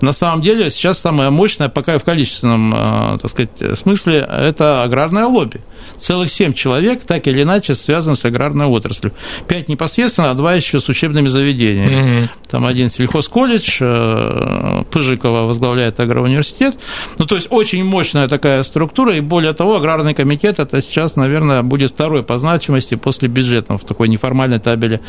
на 0.00 0.12
самом 0.12 0.42
деле 0.42 0.70
сейчас 0.70 1.00
самое 1.00 1.30
мощное, 1.30 1.68
пока 1.68 1.96
и 1.96 1.98
в 1.98 2.04
количественном, 2.04 2.72
а, 2.74 3.18
так 3.18 3.30
сказать, 3.30 3.78
смысле, 3.78 4.26
это 4.30 4.82
аграрное 4.84 5.26
лобби. 5.26 5.60
Целых 5.96 6.32
семь 6.32 6.52
человек 6.52 7.02
так 7.04 7.26
или 7.26 7.42
иначе 7.42 7.74
связаны 7.74 8.16
с 8.16 8.24
аграрной 8.24 8.66
отраслью. 8.66 9.12
Пять 9.46 9.68
непосредственно, 9.68 10.30
а 10.30 10.34
два 10.34 10.54
еще 10.54 10.80
с 10.80 10.88
учебными 10.88 11.28
заведениями. 11.28 12.22
Угу. 12.22 12.28
Там 12.50 12.66
один 12.66 12.88
сельхозколледж, 12.88 13.78
э, 13.80 14.82
Пыжикова 14.90 15.46
возглавляет 15.46 16.00
агроуниверситет. 16.00 16.78
Ну, 17.18 17.26
то 17.26 17.36
есть 17.36 17.48
очень 17.50 17.84
мощная 17.84 18.28
такая 18.28 18.62
структура, 18.62 19.14
и 19.14 19.20
более 19.20 19.52
того, 19.52 19.76
аграрный 19.76 20.14
комитет 20.14 20.58
это 20.58 20.82
сейчас, 20.82 21.16
наверное, 21.16 21.62
будет 21.62 21.90
второй 21.90 22.22
по 22.22 22.38
значимости 22.38 22.94
после 22.94 23.28
бюджетного 23.28 23.78
в 23.78 23.84
такой 23.84 24.08
неформальной 24.12 24.58
табели 24.58 25.00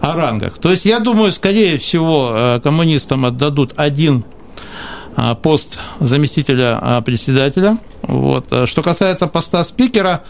о 0.00 0.14
рангах. 0.14 0.58
То 0.58 0.70
есть 0.70 0.84
я 0.84 1.00
думаю, 1.00 1.32
скорее 1.32 1.78
всего, 1.78 2.32
э, 2.34 2.60
коммунистам 2.60 3.24
отдадут 3.24 3.72
один 3.76 4.24
э, 5.16 5.34
пост 5.42 5.78
заместителя 6.00 6.78
э, 6.80 7.02
председателя. 7.02 7.78
Вот. 8.02 8.46
Что 8.68 8.82
касается 8.82 9.26
поста 9.26 9.64
спикера, 9.64 10.22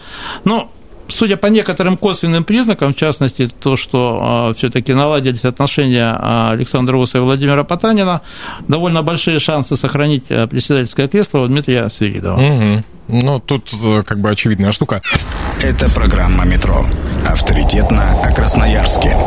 ну, 0.43 0.69
судя 1.09 1.37
по 1.37 1.47
некоторым 1.47 1.97
косвенным 1.97 2.43
признакам, 2.43 2.93
в 2.93 2.95
частности, 2.95 3.47
то, 3.47 3.75
что 3.75 4.53
все-таки 4.57 4.93
наладились 4.93 5.45
отношения 5.45 6.15
Александра 6.51 6.97
Уса 6.97 7.17
и 7.17 7.21
Владимира 7.21 7.63
Потанина, 7.63 8.21
довольно 8.67 9.03
большие 9.03 9.39
шансы 9.39 9.75
сохранить 9.75 10.25
председательское 10.27 11.07
кресло 11.07 11.39
у 11.39 11.47
Дмитрия 11.47 11.89
Свиридова. 11.89 12.39
Угу. 12.39 12.83
Ну, 13.07 13.39
тут 13.39 13.71
как 14.05 14.19
бы 14.19 14.29
очевидная 14.29 14.71
штука. 14.71 15.01
Это 15.63 15.89
программа 15.89 16.45
«Метро». 16.45 16.85
Авторитетно 17.25 18.21
о 18.21 18.31
Красноярске. 18.31 19.17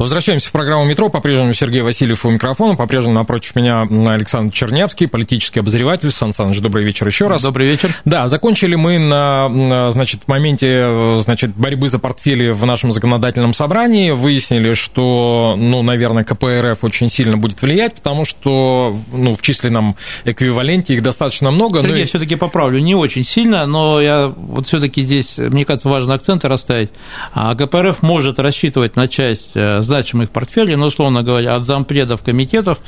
Возвращаемся 0.00 0.48
в 0.48 0.52
программу 0.52 0.86
«Метро». 0.86 1.10
По-прежнему 1.10 1.52
Сергей 1.52 1.82
Васильев 1.82 2.24
у 2.24 2.30
микрофона. 2.30 2.74
По-прежнему 2.74 3.16
напротив 3.16 3.54
меня 3.54 3.82
Александр 3.82 4.50
Чернявский, 4.50 5.06
политический 5.06 5.60
обозреватель. 5.60 6.10
Сан 6.10 6.32
Саныч, 6.32 6.58
добрый 6.60 6.86
вечер 6.86 7.06
еще 7.06 7.26
раз. 7.26 7.42
Добрый 7.42 7.66
вечер. 7.66 7.90
Да, 8.06 8.26
закончили 8.26 8.76
мы 8.76 8.98
на, 8.98 9.90
значит, 9.90 10.26
моменте 10.26 11.18
значит, 11.18 11.54
борьбы 11.54 11.88
за 11.88 11.98
портфели 11.98 12.48
в 12.48 12.64
нашем 12.64 12.92
законодательном 12.92 13.52
собрании. 13.52 14.12
Выяснили, 14.12 14.72
что, 14.72 15.54
ну, 15.58 15.82
наверное, 15.82 16.24
КПРФ 16.24 16.82
очень 16.82 17.10
сильно 17.10 17.36
будет 17.36 17.60
влиять, 17.60 17.96
потому 17.96 18.24
что, 18.24 18.96
ну, 19.12 19.36
в 19.36 19.42
численном 19.42 19.96
эквиваленте 20.24 20.94
их 20.94 21.02
достаточно 21.02 21.50
много. 21.50 21.82
Сергей, 21.82 22.00
но... 22.00 22.06
все-таки 22.06 22.36
поправлю, 22.36 22.78
не 22.78 22.94
очень 22.94 23.22
сильно, 23.22 23.66
но 23.66 24.00
я 24.00 24.28
вот 24.34 24.66
все-таки 24.66 25.02
здесь, 25.02 25.36
мне 25.36 25.66
кажется, 25.66 25.90
важно 25.90 26.14
акценты 26.14 26.48
расставить. 26.48 26.88
А 27.34 27.54
КПРФ 27.54 28.00
может 28.00 28.38
рассчитывать 28.38 28.96
на 28.96 29.06
часть 29.06 29.50
э, 29.56 29.82
значимых 29.90 30.30
портфелей, 30.30 30.76
ну, 30.76 30.86
условно 30.86 31.24
говоря, 31.24 31.56
от 31.56 31.64
зампредов 31.64 32.22
комитетов 32.22 32.78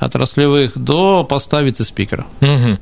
отраслевых 0.00 0.76
до 0.76 1.24
поста 1.24 1.60
вице-спикера. 1.62 2.26
Угу. 2.40 2.78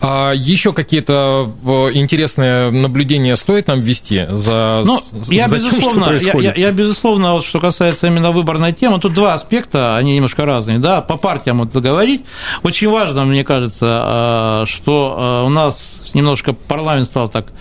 А 0.00 0.32
еще 0.32 0.72
какие-то 0.72 1.52
интересные 1.92 2.70
наблюдения 2.70 3.36
стоит 3.36 3.68
нам 3.68 3.80
ввести 3.80 4.26
за, 4.30 4.82
ну, 4.84 5.00
я, 5.28 5.48
за 5.48 5.58
безусловно, 5.58 5.80
тем, 5.80 5.90
что 5.90 6.00
происходит? 6.00 6.56
Я, 6.56 6.62
я, 6.62 6.68
я, 6.68 6.72
безусловно, 6.72 7.34
вот, 7.34 7.44
что 7.44 7.60
касается 7.60 8.06
именно 8.06 8.32
выборной 8.32 8.72
темы, 8.72 8.98
тут 8.98 9.12
два 9.12 9.34
аспекта, 9.34 9.96
они 9.96 10.14
немножко 10.16 10.44
разные. 10.44 10.78
Да? 10.78 11.02
По 11.02 11.16
партиям 11.16 11.58
вот 11.58 11.70
договорить. 11.72 12.24
Очень 12.62 12.88
важно, 12.88 13.24
мне 13.24 13.44
кажется, 13.44 13.86
а, 13.86 14.64
что 14.66 15.14
а, 15.16 15.44
у 15.44 15.50
нас 15.50 16.00
немножко 16.14 16.54
парламент 16.54 17.06
стал 17.06 17.28
так 17.28 17.52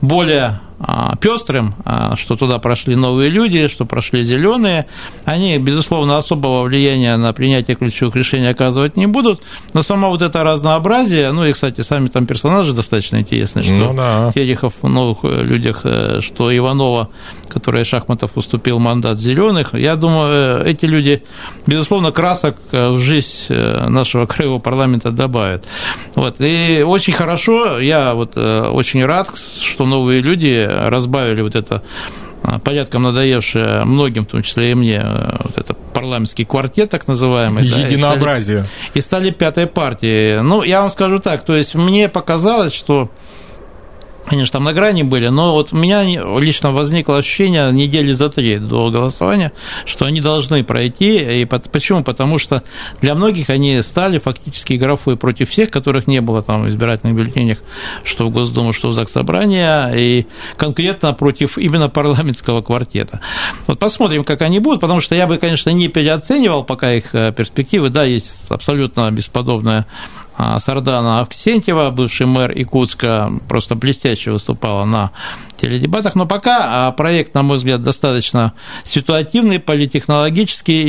более 0.00 0.60
пестрым, 1.20 1.74
а, 1.84 2.16
что 2.16 2.36
туда 2.36 2.58
прошли 2.58 2.96
новые 2.96 3.30
люди, 3.30 3.68
что 3.68 3.86
прошли 3.86 4.22
зеленые, 4.22 4.86
они, 5.24 5.58
безусловно, 5.58 6.18
особого 6.18 6.64
влияния 6.64 7.16
на 7.16 7.32
принятие 7.32 7.76
ключевых 7.76 8.14
решений 8.14 8.48
оказывать 8.48 8.96
не 8.96 9.06
будут, 9.06 9.42
но 9.72 9.82
само 9.82 10.10
вот 10.10 10.20
это 10.20 10.44
разнообразие, 10.44 11.32
ну 11.32 11.46
и, 11.46 11.52
кстати, 11.52 11.80
сами 11.80 12.08
там 12.08 12.26
персонажи 12.26 12.74
достаточно 12.74 13.16
интересные, 13.16 13.62
что 13.62 13.74
ну, 13.74 13.94
да. 13.94 14.32
Терехов 14.34 14.74
в 14.82 14.88
новых 14.88 15.18
э, 15.22 15.42
людях, 15.42 15.80
э, 15.84 16.20
что 16.20 16.54
Иванова, 16.54 17.08
который 17.48 17.84
Шахматов 17.84 18.32
уступил 18.34 18.78
мандат 18.78 19.18
зеленых, 19.18 19.74
я 19.74 19.96
думаю, 19.96 20.64
э, 20.64 20.70
эти 20.70 20.84
люди, 20.84 21.22
безусловно, 21.66 22.12
красок 22.12 22.56
в 22.70 22.98
жизнь 22.98 23.26
нашего 23.48 24.26
краевого 24.26 24.58
парламента 24.58 25.10
добавят. 25.10 25.66
Вот. 26.14 26.36
И 26.40 26.82
очень 26.86 27.14
хорошо, 27.14 27.78
я 27.80 28.14
вот 28.14 28.36
очень 28.36 29.04
рад, 29.04 29.30
что 29.60 29.86
новые 29.86 30.20
люди 30.20 30.65
разбавили 30.66 31.40
вот 31.40 31.54
это 31.54 31.82
а, 32.42 32.58
порядком 32.58 33.02
надоевшее 33.02 33.84
многим, 33.84 34.24
в 34.24 34.28
том 34.28 34.42
числе 34.42 34.70
и 34.70 34.74
мне, 34.74 35.02
э, 35.04 35.36
вот 35.40 35.58
это 35.58 35.74
парламентский 35.74 36.44
квартет, 36.44 36.90
так 36.90 37.08
называемый. 37.08 37.64
Единообразие. 37.64 38.58
Да, 38.58 38.64
и, 38.64 38.68
стали, 38.68 38.90
и 38.94 39.00
стали 39.00 39.30
пятой 39.30 39.66
партией. 39.66 40.42
Ну, 40.42 40.62
я 40.62 40.82
вам 40.82 40.90
скажу 40.90 41.18
так, 41.18 41.44
то 41.44 41.56
есть 41.56 41.74
мне 41.74 42.08
показалось, 42.08 42.72
что 42.72 43.10
Конечно, 44.26 44.54
там 44.54 44.64
на 44.64 44.72
грани 44.72 45.04
были, 45.04 45.28
но 45.28 45.52
вот 45.52 45.72
у 45.72 45.76
меня 45.76 46.02
лично 46.02 46.72
возникло 46.72 47.18
ощущение 47.18 47.72
недели 47.72 48.12
за 48.12 48.28
три 48.28 48.58
до 48.58 48.90
голосования, 48.90 49.52
что 49.84 50.04
они 50.04 50.20
должны 50.20 50.64
пройти. 50.64 51.42
И 51.42 51.44
почему? 51.44 52.02
Потому 52.02 52.38
что 52.38 52.64
для 53.00 53.14
многих 53.14 53.50
они 53.50 53.80
стали 53.82 54.18
фактически 54.18 54.74
графой 54.74 55.16
против 55.16 55.50
всех, 55.50 55.70
которых 55.70 56.08
не 56.08 56.20
было 56.20 56.42
там 56.42 56.64
в 56.64 56.68
избирательных 56.68 57.16
бюллетенях, 57.16 57.58
что 58.02 58.26
в 58.26 58.30
Госдуму, 58.30 58.72
что 58.72 58.88
в 58.88 58.94
ЗАГС 58.94 59.12
Собрания, 59.12 59.92
и 59.94 60.26
конкретно 60.56 61.12
против 61.12 61.56
именно 61.56 61.88
парламентского 61.88 62.62
квартета. 62.62 63.20
Вот 63.68 63.78
посмотрим, 63.78 64.24
как 64.24 64.42
они 64.42 64.58
будут, 64.58 64.80
потому 64.80 65.00
что 65.00 65.14
я 65.14 65.28
бы, 65.28 65.38
конечно, 65.38 65.70
не 65.70 65.86
переоценивал 65.88 66.64
пока 66.64 66.92
их 66.94 67.14
э, 67.14 67.32
перспективы. 67.32 67.90
Да, 67.90 68.04
есть 68.04 68.50
абсолютно 68.50 69.10
бесподобная 69.12 69.86
Сардана 70.58 71.20
Авксентьева, 71.20 71.90
бывший 71.90 72.26
мэр 72.26 72.52
Якутска, 72.52 73.30
просто 73.48 73.74
блестяще 73.74 74.32
выступала 74.32 74.84
на 74.84 75.10
теледебатах, 75.56 76.14
но 76.14 76.26
пока 76.26 76.88
а, 76.88 76.92
проект, 76.92 77.34
на 77.34 77.42
мой 77.42 77.56
взгляд, 77.56 77.82
достаточно 77.82 78.52
ситуативный, 78.84 79.58
политехнологический, 79.58 80.82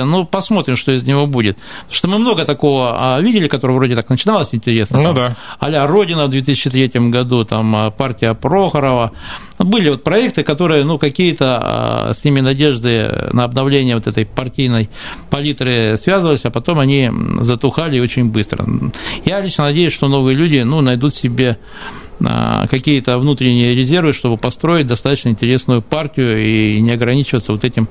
и, 0.00 0.02
ну, 0.02 0.24
посмотрим, 0.24 0.76
что 0.76 0.92
из 0.92 1.04
него 1.04 1.26
будет. 1.26 1.56
Потому 1.56 1.94
что 1.94 2.08
мы 2.08 2.18
много 2.18 2.44
такого 2.44 3.16
а, 3.16 3.20
видели, 3.20 3.48
которое 3.48 3.74
вроде 3.74 3.94
так 3.94 4.08
начиналось 4.08 4.54
интересно. 4.54 4.98
Ну, 4.98 5.02
там, 5.02 5.14
да. 5.14 5.36
а 5.58 5.86
Родина 5.86 6.26
в 6.26 6.30
2003 6.30 6.88
году, 7.10 7.44
там, 7.44 7.92
партия 7.96 8.34
Прохорова. 8.34 9.12
Были 9.58 9.90
вот 9.90 10.02
проекты, 10.02 10.42
которые, 10.42 10.84
ну, 10.84 10.98
какие-то 10.98 12.12
с 12.16 12.24
ними 12.24 12.40
надежды 12.40 13.28
на 13.32 13.44
обновление 13.44 13.94
вот 13.94 14.06
этой 14.06 14.26
партийной 14.26 14.90
палитры 15.30 15.96
связывались, 15.96 16.44
а 16.44 16.50
потом 16.50 16.78
они 16.78 17.10
затухали 17.40 18.00
очень 18.00 18.30
быстро. 18.30 18.64
Я 19.24 19.40
лично 19.40 19.64
надеюсь, 19.64 19.92
что 19.92 20.08
новые 20.08 20.36
люди 20.36 20.58
ну, 20.58 20.80
найдут 20.80 21.14
себе 21.14 21.58
а, 21.90 22.01
какие-то 22.70 23.18
внутренние 23.18 23.74
резервы, 23.74 24.12
чтобы 24.12 24.36
построить 24.36 24.86
достаточно 24.86 25.30
интересную 25.30 25.82
партию 25.82 26.44
и 26.44 26.80
не 26.80 26.92
ограничиваться 26.92 27.52
вот 27.52 27.64
этим 27.64 27.88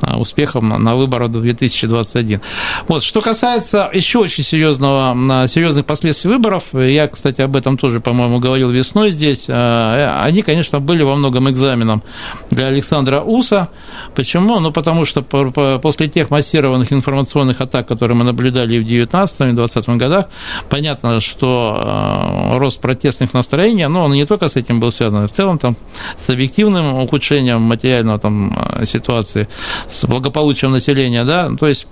а, 0.00 0.18
успехом 0.18 0.68
на 0.68 0.96
выборах 0.96 1.30
2021. 1.30 2.40
Вот. 2.88 3.02
Что 3.02 3.20
касается 3.20 3.90
еще 3.92 4.18
очень 4.18 4.44
серьезного, 4.44 5.16
а, 5.30 5.46
серьезных 5.46 5.84
последствий 5.84 6.30
выборов, 6.30 6.64
я, 6.72 7.08
кстати, 7.08 7.40
об 7.40 7.56
этом 7.56 7.76
тоже, 7.76 8.00
по-моему, 8.00 8.38
говорил 8.38 8.70
весной 8.70 9.10
здесь, 9.10 9.46
они, 9.48 10.42
конечно, 10.42 10.80
были 10.80 11.02
во 11.02 11.14
многом 11.16 11.50
экзаменом 11.50 12.02
для 12.50 12.66
Александра 12.66 13.20
Уса. 13.20 13.68
Почему? 14.14 14.60
Ну, 14.60 14.72
потому 14.72 15.04
что 15.04 15.22
после 15.22 16.08
тех 16.08 16.30
массированных 16.30 16.92
информационных 16.92 17.60
атак, 17.60 17.86
которые 17.86 18.16
мы 18.16 18.24
наблюдали 18.24 18.76
и 18.76 18.78
в 18.78 18.84
2019 18.84 19.40
и 19.40 19.44
2020 19.52 19.88
годах, 19.96 20.26
понятно, 20.68 21.20
что 21.20 22.56
рост 22.58 22.80
протестных 22.80 23.34
настроений 23.34 23.65
настроение, 23.66 23.88
но 23.88 24.04
он 24.04 24.12
не 24.12 24.24
только 24.26 24.48
с 24.48 24.56
этим 24.56 24.80
был 24.80 24.90
связан, 24.90 25.26
в 25.26 25.32
целом 25.32 25.58
там 25.58 25.76
с 26.16 26.30
объективным 26.30 26.94
ухудшением 27.02 27.62
материального 27.62 28.18
там 28.18 28.52
э, 28.56 28.86
ситуации, 28.86 29.48
с 29.88 30.06
благополучием 30.06 30.72
населения, 30.72 31.24
да, 31.24 31.50
то 31.58 31.66
есть 31.66 31.86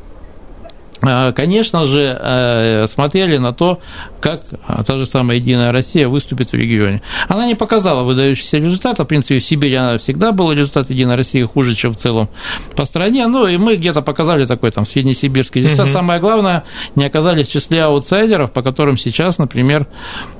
конечно 1.34 1.86
же, 1.86 2.18
э, 2.18 2.86
смотрели 2.86 3.36
на 3.36 3.52
то, 3.52 3.80
как 4.20 4.42
э, 4.52 4.82
та 4.86 4.96
же 4.96 5.06
самая 5.06 5.38
«Единая 5.38 5.72
Россия» 5.72 6.08
выступит 6.08 6.50
в 6.50 6.54
регионе. 6.54 7.02
Она 7.28 7.46
не 7.46 7.54
показала 7.54 8.02
выдающийся 8.02 8.58
результат, 8.58 8.98
в 8.98 9.04
принципе, 9.04 9.38
в 9.38 9.44
Сибири 9.44 9.74
она 9.74 9.98
всегда 9.98 10.32
был 10.32 10.52
результат 10.52 10.90
«Единой 10.90 11.16
России» 11.16 11.42
хуже, 11.42 11.74
чем 11.74 11.92
в 11.92 11.96
целом 11.96 12.28
по 12.76 12.84
стране, 12.84 13.26
ну, 13.26 13.46
и 13.46 13.56
мы 13.56 13.76
где-то 13.76 14.02
показали 14.02 14.46
такой 14.46 14.70
там 14.70 14.86
среднесибирский 14.86 15.62
результат. 15.62 15.86
Угу. 15.86 15.92
Самое 15.92 16.20
главное, 16.20 16.64
не 16.96 17.04
оказались 17.04 17.48
в 17.48 17.52
числе 17.52 17.84
аутсайдеров, 17.84 18.52
по 18.52 18.62
которым 18.62 18.96
сейчас, 18.96 19.38
например, 19.38 19.86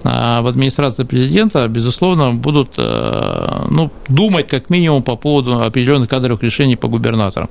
в 0.03 0.49
администрации 0.49 1.05
президента, 1.05 1.67
безусловно, 1.69 2.33
будут 2.33 2.77
ну, 2.77 3.91
думать 4.09 4.49
как 4.49 4.71
минимум 4.71 5.03
по 5.03 5.17
поводу 5.17 5.61
определенных 5.63 6.09
кадровых 6.09 6.43
решений 6.43 6.77
по 6.77 6.89
губернаторам. 6.89 7.49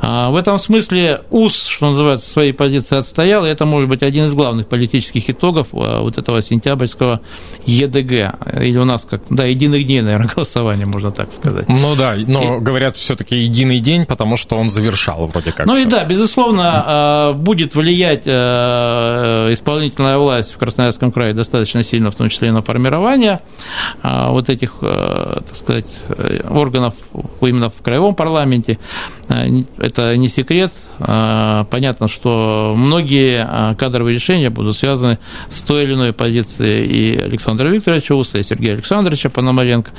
В 0.00 0.36
этом 0.36 0.58
смысле 0.58 1.22
УС, 1.30 1.66
что 1.66 1.90
называется, 1.90 2.28
своей 2.28 2.45
свои 2.46 2.52
позиции 2.52 2.96
отстоял, 2.98 3.44
и 3.44 3.48
это 3.48 3.64
может 3.64 3.88
быть 3.88 4.02
один 4.02 4.26
из 4.26 4.34
главных 4.34 4.68
политических 4.68 5.28
итогов 5.30 5.68
э, 5.72 6.00
вот 6.00 6.16
этого 6.18 6.40
сентябрьского 6.40 7.20
ЕДГ. 7.64 8.62
Или 8.62 8.78
у 8.78 8.84
нас 8.84 9.04
как, 9.04 9.22
да, 9.30 9.44
единых 9.46 9.84
дней, 9.84 10.00
наверное, 10.02 10.28
голосование, 10.34 10.86
можно 10.86 11.10
так 11.10 11.32
сказать. 11.32 11.68
Ну 11.68 11.96
да, 11.96 12.14
но 12.26 12.58
и... 12.58 12.60
говорят 12.60 12.96
все-таки 12.96 13.36
единый 13.36 13.80
день, 13.80 14.06
потому 14.06 14.36
что 14.36 14.56
он 14.56 14.68
завершал 14.68 15.26
вроде 15.26 15.50
как. 15.50 15.66
Ну 15.66 15.74
все. 15.74 15.82
и 15.82 15.86
да, 15.86 16.04
безусловно, 16.04 17.34
будет 17.36 17.74
влиять 17.74 18.26
исполнительная 18.26 20.18
власть 20.18 20.52
в 20.52 20.58
Красноярском 20.58 21.10
крае 21.10 21.34
достаточно 21.34 21.82
сильно, 21.82 22.10
в 22.10 22.14
том 22.14 22.28
числе 22.28 22.48
и 22.48 22.50
на 22.52 22.62
формирование 22.62 23.40
вот 24.02 24.48
этих, 24.48 24.74
так 24.80 25.56
сказать, 25.56 25.86
органов 26.48 26.94
именно 27.40 27.68
в 27.68 27.82
краевом 27.82 28.14
парламенте. 28.14 28.78
Это 29.28 30.16
не 30.16 30.28
секрет, 30.28 30.72
понятно, 30.98 32.08
что 32.08 32.25
многие 32.26 33.46
а, 33.48 33.74
кадровые 33.74 34.14
решения 34.14 34.50
будут 34.50 34.76
связаны 34.76 35.18
с 35.50 35.60
той 35.60 35.84
или 35.84 35.94
иной 35.94 36.12
позицией 36.12 36.86
и 36.86 37.16
Александра 37.18 37.68
Викторовича 37.68 38.14
Уса, 38.14 38.38
и 38.38 38.42
Сергея 38.42 38.74
Александровича 38.74 39.28
Пономаренко. 39.28 39.92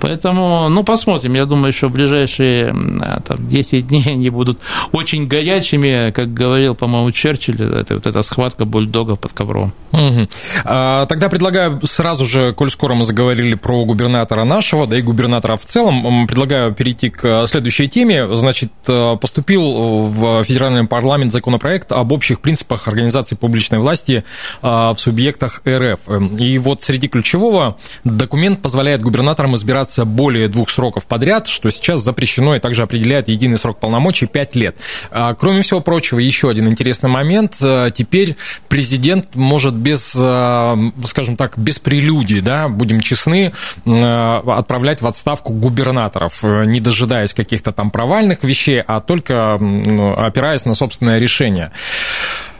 Поэтому, 0.00 0.68
ну, 0.68 0.82
посмотрим. 0.84 1.34
Я 1.34 1.44
думаю, 1.44 1.72
в 1.72 1.92
ближайшие 1.92 2.74
а, 3.02 3.20
там, 3.20 3.48
10 3.48 3.86
дней 3.86 4.04
они 4.06 4.30
будут 4.30 4.58
очень 4.92 5.26
горячими, 5.26 6.10
как 6.10 6.32
говорил, 6.32 6.74
по-моему, 6.74 7.12
Черчилль, 7.12 7.60
это 7.60 7.94
вот 7.94 8.06
эта 8.06 8.22
схватка 8.22 8.64
бульдогов 8.64 9.20
под 9.20 9.32
ковром. 9.32 9.72
Угу. 9.92 10.28
Тогда 10.64 11.28
предлагаю 11.28 11.80
сразу 11.84 12.24
же, 12.24 12.52
коль 12.52 12.70
скоро 12.70 12.94
мы 12.94 13.04
заговорили 13.04 13.54
про 13.54 13.84
губернатора 13.84 14.44
нашего, 14.44 14.86
да 14.86 14.98
и 14.98 15.02
губернатора 15.02 15.56
в 15.56 15.64
целом, 15.64 16.26
предлагаю 16.26 16.74
перейти 16.74 17.08
к 17.08 17.46
следующей 17.46 17.88
теме. 17.88 18.34
Значит, 18.36 18.72
поступил 18.84 19.62
в 20.08 20.44
федеральный 20.44 20.86
парламент 20.86 21.32
законопроект 21.32 21.67
об 21.88 22.12
общих 22.12 22.40
принципах 22.40 22.88
организации 22.88 23.36
публичной 23.36 23.78
власти 23.78 24.24
а, 24.62 24.92
в 24.92 25.00
субъектах 25.00 25.62
РФ. 25.66 26.00
И 26.38 26.58
вот 26.58 26.82
среди 26.82 27.08
ключевого 27.08 27.76
документ 28.04 28.62
позволяет 28.62 29.02
губернаторам 29.02 29.54
избираться 29.54 30.04
более 30.04 30.48
двух 30.48 30.70
сроков 30.70 31.06
подряд, 31.06 31.46
что 31.46 31.70
сейчас 31.70 32.00
запрещено 32.00 32.56
и 32.56 32.58
также 32.58 32.82
определяет 32.82 33.28
единый 33.28 33.58
срок 33.58 33.78
полномочий 33.78 34.26
5 34.26 34.56
лет. 34.56 34.76
А, 35.10 35.34
кроме 35.34 35.62
всего 35.62 35.80
прочего, 35.80 36.18
еще 36.18 36.50
один 36.50 36.68
интересный 36.68 37.10
момент. 37.10 37.56
А, 37.62 37.90
теперь 37.90 38.36
президент 38.68 39.34
может 39.34 39.74
без, 39.74 40.10
скажем 40.10 41.36
так, 41.36 41.58
без 41.58 41.78
прелюдий, 41.78 42.40
да, 42.40 42.68
будем 42.68 43.00
честны, 43.00 43.52
отправлять 43.84 45.02
в 45.02 45.06
отставку 45.06 45.52
губернаторов, 45.52 46.42
не 46.42 46.80
дожидаясь 46.80 47.34
каких-то 47.34 47.72
там 47.72 47.90
провальных 47.90 48.44
вещей, 48.44 48.80
а 48.80 49.00
только 49.00 49.54
опираясь 49.54 50.64
на 50.64 50.74
собственное 50.74 51.18
решение. 51.18 51.57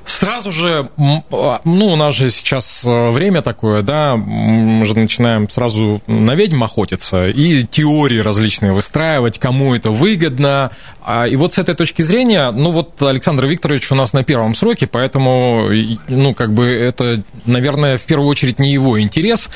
Сразу 0.09 0.53
же, 0.53 0.89
а, 1.31 1.61
ну, 1.65 1.89
у 1.89 1.97
нас 1.97 2.15
же 2.15 2.31
сейчас 2.31 2.83
э, 2.87 3.11
время 3.11 3.43
такое, 3.43 3.83
да, 3.83 4.17
мы 4.17 4.83
же 4.87 4.99
начинаем 4.99 5.51
сразу 5.51 6.01
на 6.07 6.35
ведьм 6.35 6.65
охотиться 6.65 7.29
и 7.29 7.63
теории 7.65 8.19
различные 8.19 8.73
выстраивать, 8.73 9.39
кому 9.39 9.75
это 9.75 9.91
выгодно. 9.91 10.71
А, 11.05 11.29
и 11.29 11.37
вот 11.37 11.53
с 11.53 11.59
этой 11.59 11.75
точки 11.75 12.01
зрения, 12.01 12.51
ну, 12.53 12.71
вот 12.71 13.03
Александр 13.03 13.45
Викторович 13.45 13.93
у 13.93 13.97
нас 13.97 14.15
на 14.15 14.25
первом 14.25 14.55
сроке, 14.55 14.87
поэтому, 14.87 15.69
ну, 16.09 16.33
как 16.33 16.55
бы 16.55 16.65
это, 16.65 17.23
наверное, 17.45 17.99
в 17.99 18.07
первую 18.07 18.31
очередь 18.31 18.59
не 18.59 18.73
его 18.73 18.99
интерес 18.99 19.51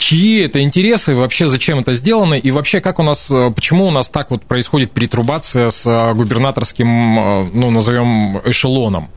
чьи 0.00 0.40
это 0.40 0.62
интересы, 0.62 1.14
вообще 1.14 1.46
зачем 1.46 1.78
это 1.78 1.94
сделано, 1.94 2.34
и 2.34 2.50
вообще 2.50 2.80
как 2.80 2.98
у 2.98 3.02
нас, 3.02 3.30
э, 3.30 3.50
почему 3.54 3.86
у 3.86 3.90
нас 3.90 4.10
так 4.10 4.30
вот 4.30 4.42
происходит 4.42 4.90
перетрубация 4.90 5.70
с 5.70 5.86
э, 5.86 6.14
губернаторским, 6.14 7.18
э, 7.18 7.50
ну, 7.52 7.70
назовем, 7.70 8.40
эшелоном? 8.44 9.08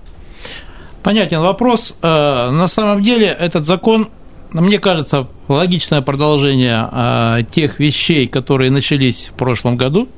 Понятен 1.02 1.42
вопрос. 1.42 1.96
На 2.02 2.68
самом 2.70 3.02
деле 3.02 3.28
этот 3.28 3.66
закон 3.66 4.08
мне 4.54 4.80
кажется, 4.80 5.28
логичное 5.48 6.02
продолжение 6.02 7.44
тех 7.52 7.80
вещей, 7.80 8.28
которые 8.28 8.70
начались 8.70 9.32
в 9.34 9.34
прошлом 9.34 9.76
году– 9.78 10.08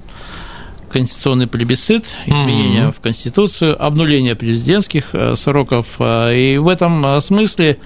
конституционный 0.90 1.48
плебисцит, 1.48 2.06
изменения 2.26 2.88
mm-hmm. 2.88 2.94
в 2.94 3.00
Конституцию, 3.00 3.84
обнуление 3.84 4.36
президентских 4.36 5.10
э, 5.14 5.36
сроков. 5.36 5.96
Э, 6.00 6.36
и 6.36 6.58
в 6.58 6.68
этом 6.68 7.06
э, 7.06 7.22
смысле, 7.22 7.78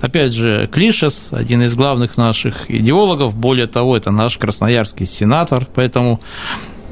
опять 0.00 0.32
же, 0.32 0.68
Клишес, 0.72 1.28
один 1.30 1.62
из 1.62 1.74
главных 1.74 2.16
наших 2.16 2.70
идеологов, 2.70 3.34
более 3.34 3.66
того, 3.66 3.96
это 3.96 4.10
наш 4.10 4.38
красноярский 4.38 5.06
сенатор, 5.06 5.66
поэтому 5.74 6.20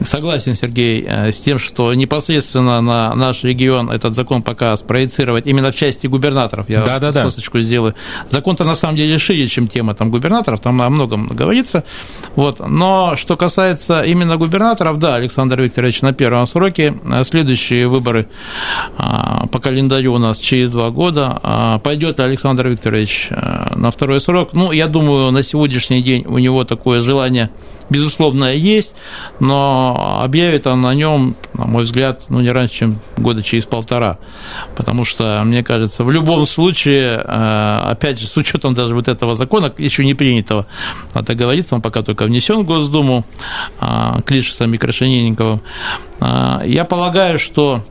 Согласен, 0.07 0.55
Сергей, 0.55 1.05
э, 1.07 1.33
с 1.33 1.41
тем, 1.41 1.59
что 1.59 1.95
непосредственно 1.95 2.81
на 2.81 3.15
наш 3.15 3.45
регион 3.45 3.91
этот 3.91 4.15
закон 4.15 4.43
пока 4.43 4.77
спроецировать 4.77 5.47
именно 5.47 5.71
в 5.71 5.77
части 5.77 6.07
губернаторов. 6.07 6.69
Я 6.69 6.83
да, 6.83 6.99
да, 6.99 7.12
скосочку 7.12 7.59
да. 7.59 7.65
сделаю. 7.65 7.95
Закон-то 8.31 8.65
на 8.65 8.75
самом 8.75 8.97
деле 8.97 9.19
шире, 9.19 9.47
чем 9.47 9.69
тема 9.69 9.95
там, 9.95 10.11
губернаторов, 10.11 10.61
там 10.61 10.81
о 10.83 10.91
многом 10.91 11.29
говорится. 11.29 11.85
Вот. 12.37 12.61
Но 12.67 13.15
что 13.17 13.37
касается 13.37 14.03
именно 14.03 14.37
губернаторов, 14.37 14.99
да, 14.99 15.17
Александр 15.17 15.61
Викторович 15.61 16.03
на 16.03 16.12
первом 16.12 16.47
сроке. 16.47 16.95
Э, 17.05 17.25
следующие 17.25 17.88
выборы 17.88 18.29
а, 18.97 19.47
по 19.47 19.59
календарю 19.59 20.15
у 20.15 20.19
нас 20.19 20.38
через 20.38 20.73
два 20.73 20.91
года. 20.91 21.81
Пойдет 21.83 22.21
Александр 22.21 22.69
Викторович 22.69 23.29
э, 23.31 23.75
на 23.77 23.91
второй 23.91 24.21
срок. 24.21 24.51
Ну, 24.53 24.73
я 24.73 24.88
думаю, 24.88 25.31
на 25.31 25.43
сегодняшний 25.43 26.03
день 26.03 26.25
у 26.27 26.38
него 26.38 26.65
такое 26.65 27.03
желание 27.03 27.51
безусловно, 27.93 28.55
есть, 28.55 28.95
но 29.38 29.91
объявит 29.94 30.66
он 30.66 30.85
о 30.87 30.94
нем, 30.94 31.37
на 31.55 31.66
мой 31.66 31.85
взгляд, 31.85 32.22
ну, 32.28 32.40
не 32.40 32.50
раньше, 32.50 32.74
чем 32.74 32.98
года 33.16 33.42
через 33.42 33.66
полтора. 33.66 34.18
Потому 34.76 35.05
что, 35.05 35.42
мне 35.44 35.62
кажется, 35.62 36.05
в 36.05 36.11
любом 36.11 36.46
случае, 36.46 37.22
э, 37.24 37.78
опять 37.90 38.18
же, 38.18 38.26
с 38.26 38.37
учетом 38.37 38.74
даже 38.74 38.94
вот 38.94 39.09
этого 39.09 39.35
закона, 39.35 39.72
еще 39.78 40.05
не 40.05 40.14
принятого, 40.14 40.66
это 41.14 41.35
говорится, 41.35 41.74
он 41.74 41.83
пока 41.83 42.02
только 42.02 42.24
внесен 42.24 42.61
в 42.61 42.64
Госдуму, 42.64 43.24
э, 43.81 44.22
Клишесом 44.24 44.74
и 44.74 44.78
Крашенинниковым, 44.78 45.61
э, 46.20 46.61
я 46.66 46.85
полагаю, 46.85 47.38
что 47.38 47.85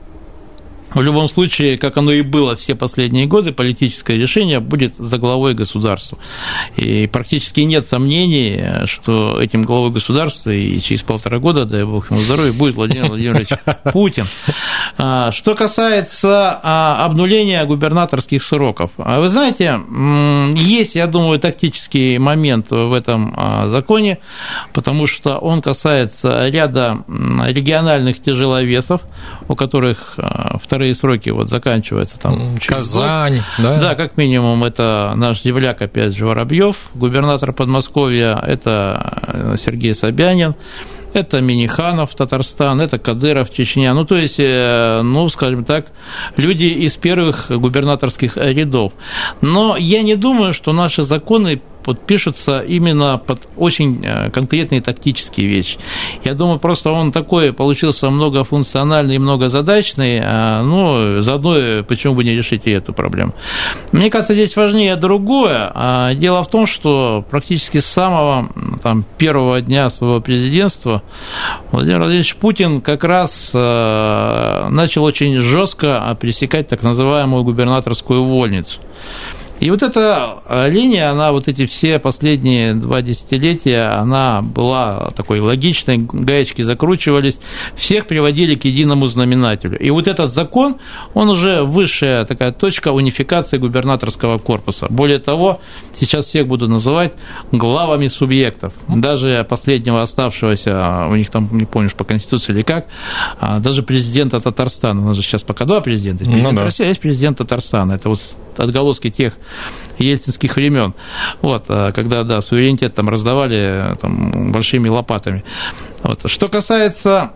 в 0.93 1.01
любом 1.01 1.29
случае, 1.29 1.77
как 1.77 1.97
оно 1.97 2.11
и 2.11 2.21
было 2.21 2.55
все 2.55 2.75
последние 2.75 3.25
годы, 3.25 3.51
политическое 3.51 4.17
решение 4.17 4.59
будет 4.59 4.95
за 4.95 5.17
главой 5.17 5.53
государства. 5.53 6.17
И 6.75 7.07
практически 7.07 7.61
нет 7.61 7.85
сомнений, 7.85 8.85
что 8.87 9.39
этим 9.41 9.63
главой 9.63 9.91
государства 9.91 10.51
и 10.51 10.79
через 10.81 11.03
полтора 11.03 11.39
года, 11.39 11.65
дай 11.65 11.85
бог 11.85 12.11
ему 12.11 12.21
здоровья, 12.21 12.51
будет 12.51 12.75
Владимир 12.75 13.07
Владимирович 13.07 13.49
Путин. 13.93 14.25
А, 14.97 15.31
что 15.31 15.55
касается 15.55 16.59
а, 16.61 17.05
обнуления 17.05 17.63
губернаторских 17.65 18.43
сроков. 18.43 18.91
А 18.97 19.19
вы 19.19 19.29
знаете, 19.29 19.79
есть, 20.55 20.95
я 20.95 21.07
думаю, 21.07 21.39
тактический 21.39 22.17
момент 22.17 22.67
в 22.69 22.93
этом 22.93 23.35
законе, 23.67 24.19
потому 24.73 25.07
что 25.07 25.37
он 25.37 25.61
касается 25.61 26.47
ряда 26.47 27.03
региональных 27.07 28.21
тяжеловесов, 28.21 29.01
у 29.47 29.55
которых 29.55 30.17
второй 30.61 30.80
вторые 30.81 30.95
сроки 30.95 31.29
вот 31.29 31.47
заканчиваются 31.47 32.17
там. 32.17 32.57
Казань, 32.65 33.43
да? 33.59 33.79
Да, 33.79 33.93
как 33.95 34.17
минимум 34.17 34.63
это 34.63 35.13
наш 35.15 35.43
земляк, 35.43 35.79
опять 35.79 36.15
же, 36.15 36.25
Воробьев, 36.25 36.75
губернатор 36.95 37.53
Подмосковья, 37.53 38.35
это 38.41 39.21
э, 39.27 39.55
Сергей 39.59 39.93
Собянин, 39.93 40.55
это 41.13 41.39
Миниханов, 41.39 42.15
Татарстан, 42.15 42.81
это 42.81 42.97
Кадыров, 42.97 43.53
Чечня. 43.53 43.93
Ну, 43.93 44.05
то 44.05 44.15
есть, 44.15 44.39
э, 44.39 45.01
ну, 45.03 45.29
скажем 45.29 45.65
так, 45.65 45.91
люди 46.35 46.65
из 46.65 46.97
первых 46.97 47.51
губернаторских 47.51 48.37
рядов. 48.37 48.93
Но 49.41 49.77
я 49.77 50.01
не 50.01 50.15
думаю, 50.15 50.51
что 50.51 50.73
наши 50.73 51.03
законы 51.03 51.61
вот 51.85 51.99
пишется 52.05 52.59
именно 52.59 53.17
под 53.17 53.47
очень 53.57 54.01
э, 54.03 54.29
конкретные 54.29 54.81
тактические 54.81 55.47
вещи. 55.47 55.77
Я 56.23 56.33
думаю, 56.33 56.59
просто 56.59 56.91
он 56.91 57.11
такой 57.11 57.53
получился 57.53 58.09
многофункциональный 58.09 59.15
и 59.15 59.19
многозадачный, 59.19 60.21
а, 60.23 60.63
ну, 60.63 61.21
заодно 61.21 61.83
почему 61.83 62.15
бы 62.15 62.23
не 62.23 62.35
решить 62.35 62.63
и 62.65 62.71
эту 62.71 62.93
проблему. 62.93 63.33
Мне 63.91 64.09
кажется, 64.09 64.33
здесь 64.33 64.55
важнее 64.55 64.95
другое. 64.95 65.71
А, 65.73 66.13
дело 66.13 66.43
в 66.43 66.49
том, 66.49 66.67
что 66.67 67.23
практически 67.29 67.79
с 67.79 67.85
самого 67.85 68.49
там, 68.81 69.05
первого 69.17 69.61
дня 69.61 69.89
своего 69.89 70.21
президентства 70.21 71.01
Владимир 71.71 71.99
Владимирович 71.99 72.35
Путин 72.35 72.81
как 72.81 73.03
раз 73.03 73.51
э, 73.53 74.67
начал 74.69 75.03
очень 75.03 75.39
жестко 75.41 76.17
пресекать 76.19 76.67
так 76.67 76.83
называемую 76.83 77.43
губернаторскую 77.43 78.23
вольницу. 78.23 78.79
И 79.61 79.69
вот 79.69 79.83
эта 79.83 80.41
э, 80.47 80.69
линия, 80.71 81.11
она 81.11 81.31
вот 81.31 81.47
эти 81.47 81.67
все 81.67 81.99
последние 81.99 82.73
два 82.73 83.03
десятилетия, 83.03 83.95
она 83.95 84.41
была 84.41 85.11
такой 85.15 85.39
логичной, 85.39 85.99
гаечки 85.99 86.63
закручивались, 86.63 87.39
всех 87.75 88.07
приводили 88.07 88.55
к 88.55 88.65
единому 88.65 89.05
знаменателю. 89.05 89.77
И 89.77 89.91
вот 89.91 90.07
этот 90.07 90.31
закон, 90.31 90.77
он 91.13 91.29
уже 91.29 91.61
высшая 91.61 92.25
такая 92.25 92.51
точка 92.51 92.91
унификации 92.91 93.59
губернаторского 93.59 94.39
корпуса. 94.39 94.87
Более 94.89 95.19
того, 95.19 95.61
сейчас 95.97 96.25
всех 96.25 96.47
буду 96.47 96.67
называть 96.67 97.13
главами 97.51 98.07
субъектов. 98.07 98.73
Даже 98.87 99.45
последнего 99.47 100.01
оставшегося, 100.01 101.05
у 101.07 101.15
них 101.15 101.29
там, 101.29 101.47
не 101.51 101.65
помнишь, 101.65 101.93
по 101.93 102.03
Конституции 102.03 102.51
или 102.51 102.63
как, 102.63 102.87
а, 103.39 103.59
даже 103.59 103.83
президента 103.83 104.41
Татарстана, 104.41 105.01
у 105.01 105.05
нас 105.09 105.17
же 105.17 105.21
сейчас 105.21 105.43
пока 105.43 105.65
два 105.65 105.81
президента, 105.81 106.23
есть 106.23 106.33
президент 106.33 106.53
ну, 106.53 106.61
да. 106.61 106.65
России, 106.65 106.83
а 106.83 106.87
есть 106.87 106.99
президент 106.99 107.37
Татарстана. 107.37 107.93
Это 107.93 108.09
вот 108.09 108.19
отголоски 108.59 109.09
тех 109.09 109.33
ельцинских 109.97 110.55
времен, 110.55 110.93
вот, 111.41 111.65
а, 111.69 111.91
когда, 111.91 112.23
да, 112.23 112.41
суверенитет 112.41 112.95
там 112.95 113.09
раздавали 113.09 113.97
там, 114.01 114.51
большими 114.51 114.89
лопатами. 114.89 115.43
Вот. 116.03 116.21
Что 116.25 116.47
касается 116.47 117.31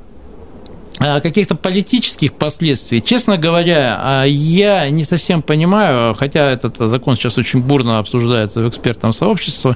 а, 1.00 1.20
каких-то 1.20 1.56
политических 1.56 2.34
последствий. 2.34 3.02
Честно 3.02 3.38
говоря, 3.38 4.00
а, 4.00 4.24
я 4.24 4.90
не 4.90 5.04
совсем 5.04 5.42
понимаю, 5.42 6.16
хотя 6.16 6.50
этот 6.52 6.78
закон 6.78 7.18
сейчас 7.18 7.38
очень 7.38 7.60
бурно 7.60 8.00
обсуждается 8.00 8.62
в 8.62 8.70
экспертном 8.70 9.12
сообществе. 9.12 9.76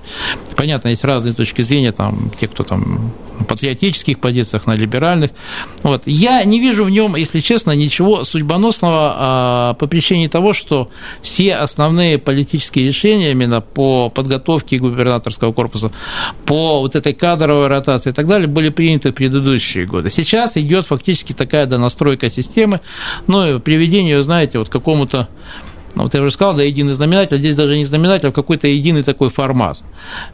Понятно, 0.55 0.89
есть 0.89 1.03
разные 1.03 1.33
точки 1.33 1.61
зрения, 1.61 1.91
там, 1.91 2.31
те, 2.39 2.47
кто 2.47 2.63
там 2.63 3.11
патриотических 3.47 4.19
позициях, 4.19 4.67
на 4.67 4.75
либеральных. 4.75 5.31
Вот. 5.83 6.03
Я 6.05 6.43
не 6.43 6.59
вижу 6.59 6.83
в 6.83 6.89
нем, 6.89 7.15
если 7.15 7.39
честно, 7.39 7.71
ничего 7.71 8.23
судьбоносного 8.23 9.15
а, 9.17 9.73
по 9.75 9.87
причине 9.87 10.29
того, 10.29 10.53
что 10.53 10.89
все 11.21 11.55
основные 11.55 12.17
политические 12.17 12.87
решения 12.87 13.31
именно 13.31 13.61
по 13.61 14.09
подготовке 14.09 14.77
губернаторского 14.77 15.51
корпуса, 15.53 15.91
по 16.45 16.79
вот 16.79 16.95
этой 16.95 17.13
кадровой 17.13 17.67
ротации 17.67 18.11
и 18.11 18.13
так 18.13 18.27
далее 18.27 18.47
были 18.47 18.69
приняты 18.69 19.11
в 19.11 19.15
предыдущие 19.15 19.85
годы. 19.85 20.09
Сейчас 20.09 20.57
идет 20.57 20.85
фактически 20.85 21.33
такая 21.33 21.65
донастройка 21.65 22.29
системы, 22.29 22.81
ну 23.27 23.55
и 23.55 23.59
приведение, 23.59 24.21
знаете, 24.23 24.59
вот 24.59 24.69
к 24.69 24.71
какому-то 24.71 25.27
ну, 25.95 26.03
вот 26.03 26.13
я 26.13 26.21
уже 26.21 26.31
сказал, 26.31 26.55
да, 26.55 26.63
единый 26.63 26.93
знаменатель, 26.93 27.37
здесь 27.39 27.55
даже 27.55 27.75
не 27.77 27.85
знаменатель, 27.85 28.29
а 28.29 28.31
какой-то 28.31 28.67
единый 28.67 29.03
такой 29.03 29.29
формат. 29.29 29.79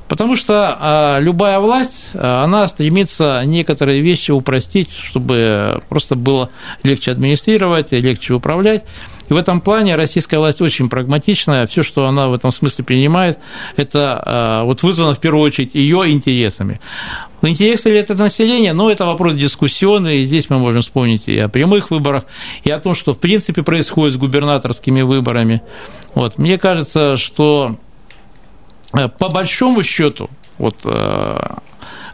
Потому 0.07 0.35
что 0.35 0.77
а, 0.79 1.19
любая 1.19 1.59
власть, 1.59 2.09
а, 2.13 2.43
она 2.43 2.67
стремится 2.67 3.41
некоторые 3.45 4.01
вещи 4.01 4.31
упростить, 4.31 4.91
чтобы 4.91 5.81
просто 5.89 6.15
было 6.15 6.49
легче 6.83 7.11
администрировать, 7.11 7.91
легче 7.91 8.33
управлять. 8.33 8.83
И 9.27 9.33
в 9.33 9.37
этом 9.37 9.59
плане 9.59 9.95
российская 9.95 10.37
власть 10.37 10.61
очень 10.61 10.87
прагматичная. 10.87 11.65
Все, 11.65 11.81
что 11.81 12.05
она 12.05 12.27
в 12.27 12.33
этом 12.33 12.51
смысле 12.51 12.83
принимает, 12.83 13.39
это 13.75 14.21
а, 14.23 14.63
вот 14.63 14.83
вызвано 14.83 15.15
в 15.15 15.19
первую 15.19 15.43
очередь 15.43 15.73
ее 15.73 16.11
интересами. 16.11 16.79
В 17.45 17.47
интересах 17.47 17.91
ли 17.91 17.99
это 17.99 18.15
населения? 18.15 18.73
Ну, 18.73 18.89
это 18.89 19.05
вопрос 19.05 19.35
дискуссионный, 19.35 20.21
и 20.21 20.25
здесь 20.25 20.49
мы 20.49 20.57
можем 20.57 20.81
вспомнить 20.81 21.27
и 21.27 21.37
о 21.37 21.47
прямых 21.47 21.91
выборах, 21.91 22.23
и 22.63 22.71
о 22.71 22.79
том, 22.79 22.95
что 22.95 23.13
в 23.13 23.19
принципе 23.19 23.61
происходит 23.61 24.15
с 24.15 24.17
губернаторскими 24.17 25.03
выборами. 25.03 25.61
Вот. 26.15 26.39
Мне 26.39 26.57
кажется, 26.57 27.17
что 27.17 27.75
э, 28.93 29.09
по 29.09 29.29
большому 29.29 29.83
счету, 29.83 30.27
вот 30.57 30.77
э, 30.85 31.37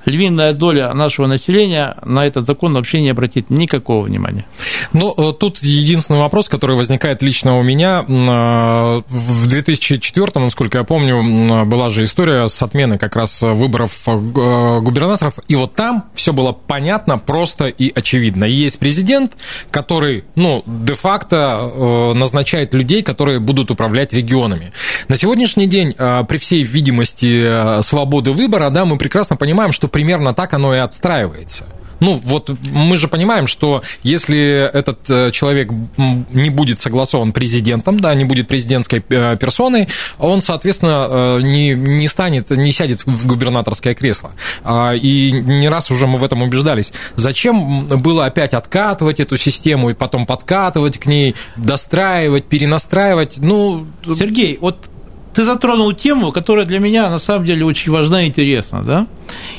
львиная 0.05 0.53
доля 0.53 0.93
нашего 0.93 1.27
населения 1.27 1.95
на 2.03 2.25
этот 2.25 2.45
закон 2.45 2.73
вообще 2.73 3.01
не 3.01 3.09
обратит 3.09 3.49
никакого 3.49 4.05
внимания. 4.05 4.45
Ну, 4.93 5.13
э, 5.17 5.33
тут 5.33 5.59
единственный 5.59 6.19
вопрос, 6.19 6.49
который 6.49 6.75
возникает 6.75 7.21
лично 7.21 7.57
у 7.57 7.63
меня. 7.63 8.03
Э, 8.07 9.01
в 9.07 9.47
2004, 9.47 10.31
насколько 10.35 10.79
я 10.79 10.83
помню, 10.83 11.65
была 11.65 11.89
же 11.89 12.03
история 12.03 12.47
с 12.47 12.61
отменой 12.61 12.97
как 12.97 13.15
раз 13.15 13.41
выборов 13.41 14.01
э, 14.07 14.79
губернаторов, 14.81 15.35
и 15.47 15.55
вот 15.55 15.73
там 15.73 16.05
все 16.15 16.33
было 16.33 16.51
понятно, 16.51 17.17
просто 17.17 17.67
и 17.67 17.91
очевидно. 17.93 18.45
Есть 18.45 18.79
президент, 18.79 19.33
который, 19.69 20.23
ну, 20.35 20.63
де-факто 20.65 22.11
назначает 22.13 22.73
людей, 22.73 23.03
которые 23.03 23.39
будут 23.39 23.71
управлять 23.71 24.13
регионами. 24.13 24.71
На 25.07 25.17
сегодняшний 25.17 25.67
день, 25.67 25.93
при 25.93 26.37
всей 26.37 26.63
видимости 26.63 27.81
свободы 27.81 28.31
выбора, 28.31 28.69
да, 28.69 28.85
мы 28.85 28.97
прекрасно 28.97 29.35
понимаем, 29.35 29.71
что 29.71 29.87
примерно 29.91 30.33
так 30.33 30.53
оно 30.53 30.75
и 30.75 30.79
отстраивается. 30.79 31.65
Ну, 32.01 32.19
вот 32.23 32.49
мы 32.63 32.97
же 32.97 33.07
понимаем, 33.07 33.45
что 33.45 33.83
если 34.01 34.69
этот 34.73 35.07
э, 35.07 35.29
человек 35.31 35.69
не 35.97 36.49
будет 36.49 36.81
согласован 36.81 37.31
президентом, 37.31 37.99
да, 37.99 38.15
не 38.15 38.25
будет 38.25 38.47
президентской 38.47 39.03
э, 39.07 39.37
персоной, 39.37 39.87
он, 40.17 40.41
соответственно, 40.41 41.07
э, 41.09 41.41
не, 41.43 41.75
не 41.75 42.07
станет, 42.07 42.49
не 42.49 42.71
сядет 42.71 43.05
в 43.05 43.27
губернаторское 43.27 43.93
кресло. 43.93 44.31
А, 44.63 44.95
и 44.95 45.31
не 45.31 45.69
раз 45.69 45.91
уже 45.91 46.07
мы 46.07 46.17
в 46.17 46.23
этом 46.23 46.41
убеждались. 46.41 46.91
Зачем 47.17 47.85
было 47.85 48.25
опять 48.25 48.55
откатывать 48.55 49.19
эту 49.19 49.37
систему 49.37 49.91
и 49.91 49.93
потом 49.93 50.25
подкатывать 50.25 50.97
к 50.97 51.05
ней, 51.05 51.35
достраивать, 51.55 52.45
перенастраивать? 52.45 53.37
Ну, 53.37 53.85
Сергей, 54.17 54.57
вот 54.59 54.89
ты 55.33 55.45
затронул 55.45 55.93
тему, 55.93 56.31
которая 56.31 56.65
для 56.65 56.79
меня 56.79 57.09
на 57.09 57.19
самом 57.19 57.45
деле 57.45 57.65
очень 57.65 57.91
важна 57.91 58.23
и 58.23 58.27
интересна. 58.27 58.83
Да? 58.83 59.07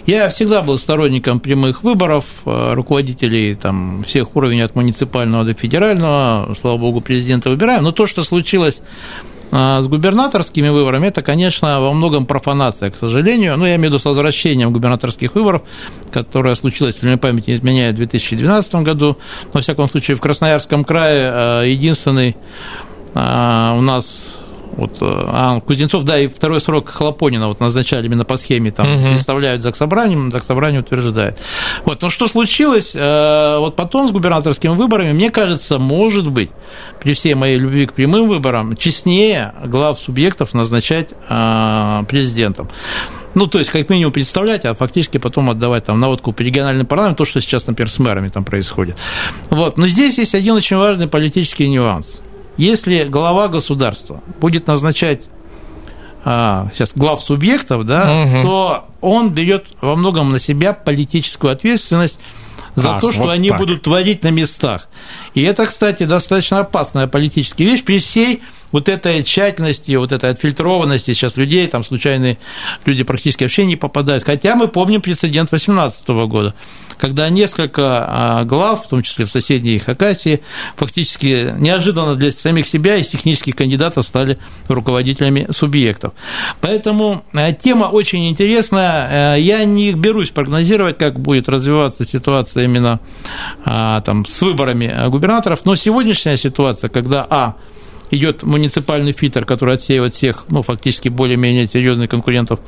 Я 0.07 0.29
всегда 0.29 0.63
был 0.63 0.79
сторонником 0.79 1.41
прямых 1.41 1.83
выборов 1.83 2.25
э, 2.45 2.75
руководителей 2.75 3.55
там, 3.55 4.05
всех 4.05 4.37
уровней 4.37 4.61
от 4.61 4.75
муниципального 4.75 5.45
до 5.45 5.55
федерального. 5.55 6.55
Слава 6.61 6.77
богу, 6.77 7.01
президента 7.01 7.49
выбираем. 7.49 7.85
Но 7.85 7.93
то, 7.93 8.07
что 8.07 8.23
случилось 8.23 8.81
э, 9.51 9.81
с 9.81 9.87
губернаторскими 9.87 10.69
выборами, 10.69 11.07
это, 11.07 11.23
конечно, 11.23 11.81
во 11.81 11.93
многом 11.95 12.27
профанация, 12.27 12.91
к 12.91 12.99
сожалению. 12.99 13.57
Ну, 13.57 13.65
я 13.65 13.77
имею 13.77 13.91
в 13.91 13.95
виду 13.95 13.99
с 13.99 14.05
возвращением 14.05 14.73
губернаторских 14.73 15.35
выборов, 15.35 15.63
которое 16.11 16.55
случилось, 16.55 16.97
если 16.97 17.07
мне 17.07 17.17
память 17.17 17.47
не 17.47 17.55
изменяет, 17.55 17.95
в 17.95 17.99
2012 17.99 18.75
году. 18.77 19.17
Но, 19.45 19.51
во 19.55 19.61
всяком 19.63 19.89
случае, 19.89 20.19
в 20.19 20.21
Красноярском 20.21 20.85
крае 20.85 21.63
э, 21.65 21.71
единственный 21.71 22.37
у 23.15 23.19
нас 23.19 24.25
вот, 24.77 24.97
э, 25.01 25.05
а 25.05 25.61
Кузнецов, 25.61 26.05
да, 26.05 26.19
и 26.19 26.29
второй 26.29 26.61
срок 26.61 26.89
Хлопонина 26.89 27.49
вот 27.49 27.61
назначали 27.61 28.07
именно 28.07 28.25
по 28.25 28.37
схеме, 28.37 28.71
там, 28.71 28.93
угу. 28.93 29.09
представляют 29.11 29.63
за 29.63 29.73
собранием, 29.73 30.31
за 30.31 30.41
собрание 30.41 30.81
утверждает. 30.81 31.41
Вот, 31.85 32.01
но 32.03 32.11
что 32.11 32.27
случилось, 32.27 32.95
э, 32.95 33.59
вот 33.59 33.77
потом 33.77 34.09
с 34.09 34.13
губернаторскими 34.13 34.75
выборами, 34.75 35.13
мне 35.13 35.31
кажется, 35.31 35.79
может 35.79 36.29
быть, 36.29 36.51
при 37.01 37.13
всей 37.13 37.35
моей 37.35 37.59
любви 37.59 37.87
к 37.87 37.93
прямым 37.93 38.29
выборам, 38.29 38.77
честнее 38.77 39.53
глав 39.65 39.99
субъектов 39.99 40.55
назначать 40.55 41.11
э, 41.29 42.05
президентом. 42.09 42.69
Ну, 43.35 43.47
то 43.47 43.59
есть, 43.59 43.71
как 43.71 43.89
минимум 43.89 44.13
представлять, 44.13 44.65
а 44.67 44.75
фактически 44.75 45.17
потом 45.17 45.49
отдавать 45.49 45.85
там 45.85 45.99
на 45.99 46.09
откуп 46.09 46.41
региональный 46.41 46.85
парламент, 46.85 47.17
то, 47.17 47.25
что 47.25 47.41
сейчас, 47.41 47.67
например, 47.67 47.91
с 47.91 47.99
мэрами 47.99 48.29
там 48.29 48.45
происходит. 48.45 48.97
Вот. 49.49 49.79
Но 49.79 49.87
здесь 49.87 50.19
есть 50.19 50.35
один 50.35 50.55
очень 50.55 50.77
важный 50.77 51.09
политический 51.09 51.69
нюанс– 51.69 52.21
если 52.57 53.05
глава 53.05 53.49
государства 53.49 54.23
будет 54.41 54.67
назначать 54.67 55.23
а, 56.25 56.69
сейчас 56.75 56.93
глав 56.95 57.23
субъектов, 57.23 57.85
да, 57.85 58.23
угу. 58.23 58.43
то 58.43 58.85
он 59.01 59.31
берет 59.31 59.67
во 59.81 59.97
многом 59.97 60.31
на 60.31 60.39
себя 60.39 60.73
политическую 60.73 61.53
ответственность 61.53 62.19
за 62.75 62.95
Ах, 62.95 63.01
то, 63.01 63.13
что 63.13 63.23
вот 63.23 63.31
они 63.31 63.49
так. 63.49 63.59
будут 63.59 63.83
творить 63.83 64.23
на 64.23 64.29
местах. 64.29 64.89
И 65.35 65.43
это, 65.43 65.67
кстати, 65.67 66.05
достаточно 66.05 66.61
опасная 66.61 67.07
политическая 67.07 67.65
вещь 67.65 67.83
при 67.83 67.99
всей 67.99 68.43
вот 68.71 68.89
этой 68.89 69.23
тщательности, 69.23 69.95
вот 69.97 70.13
этой 70.13 70.31
отфильтрованности 70.31 71.13
сейчас 71.13 71.37
людей, 71.37 71.67
там 71.67 71.85
случайные 71.85 72.39
люди 72.87 73.03
практически 73.03 73.45
вообще 73.45 73.67
не 73.67 73.77
попадают. 73.77 74.25
Хотя 74.25 74.57
мы 74.57 74.69
помним 74.69 75.03
прецедент 75.03 75.51
2018 75.51 76.09
года, 76.27 76.55
когда 77.03 77.29
несколько 77.31 78.07
а, 78.07 78.45
глав, 78.45 78.85
в 78.85 78.89
том 78.89 79.03
числе 79.03 79.25
в 79.25 79.31
соседней 79.33 79.81
Хакасии, 79.81 80.41
фактически 80.77 81.53
неожиданно 81.59 82.15
для 82.15 82.31
самих 82.31 82.65
себя 82.65 82.95
из 82.95 83.09
технических 83.09 83.57
кандидатов 83.57 84.07
стали 84.07 84.39
руководителями 84.69 85.49
субъектов. 85.51 86.13
Поэтому 86.61 87.25
э, 87.35 87.55
тема 87.55 87.87
очень 87.87 88.29
интересная. 88.29 89.35
Э, 89.35 89.41
я 89.41 89.65
не 89.65 89.91
берусь 89.95 90.31
прогнозировать, 90.31 90.97
как 90.97 91.19
будет 91.19 91.49
развиваться 91.49 92.05
ситуация 92.05 92.67
именно 92.67 93.01
а, 93.65 94.01
там, 94.03 94.25
с 94.25 94.41
выборами 94.41 95.09
губернаторов, 95.09 95.65
но 95.65 95.75
сегодняшняя 95.75 96.37
ситуация, 96.37 96.89
когда, 96.89 97.27
а, 97.29 97.57
идет 98.13 98.43
муниципальный 98.43 99.13
фильтр, 99.13 99.45
который 99.45 99.75
отсеивает 99.75 100.15
всех, 100.15 100.45
ну, 100.49 100.63
фактически 100.63 101.09
более-менее 101.09 101.67
серьезных 101.67 102.11
конкурентов 102.11 102.61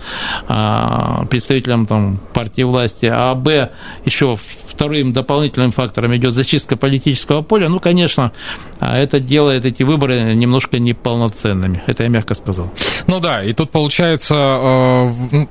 а, 0.48 1.24
представителям 1.26 1.86
там, 1.86 2.18
партии 2.32 2.62
власти, 2.62 3.10
а 3.12 3.34
Б 3.34 3.70
еще 4.04 4.36
вторым 4.66 5.12
дополнительным 5.12 5.70
фактором 5.70 6.16
идет 6.16 6.32
зачистка 6.32 6.76
политического 6.76 7.42
поля, 7.42 7.68
ну, 7.68 7.78
конечно, 7.78 8.32
а 8.80 8.98
это 8.98 9.20
делает 9.20 9.64
эти 9.64 9.82
выборы 9.82 10.34
немножко 10.34 10.78
неполноценными. 10.78 11.82
Это 11.86 12.02
я 12.02 12.08
мягко 12.08 12.34
сказал. 12.34 12.72
Ну 13.06 13.20
да, 13.20 13.42
и 13.42 13.52
тут 13.52 13.70
получается 13.70 14.34
э, 14.34 15.46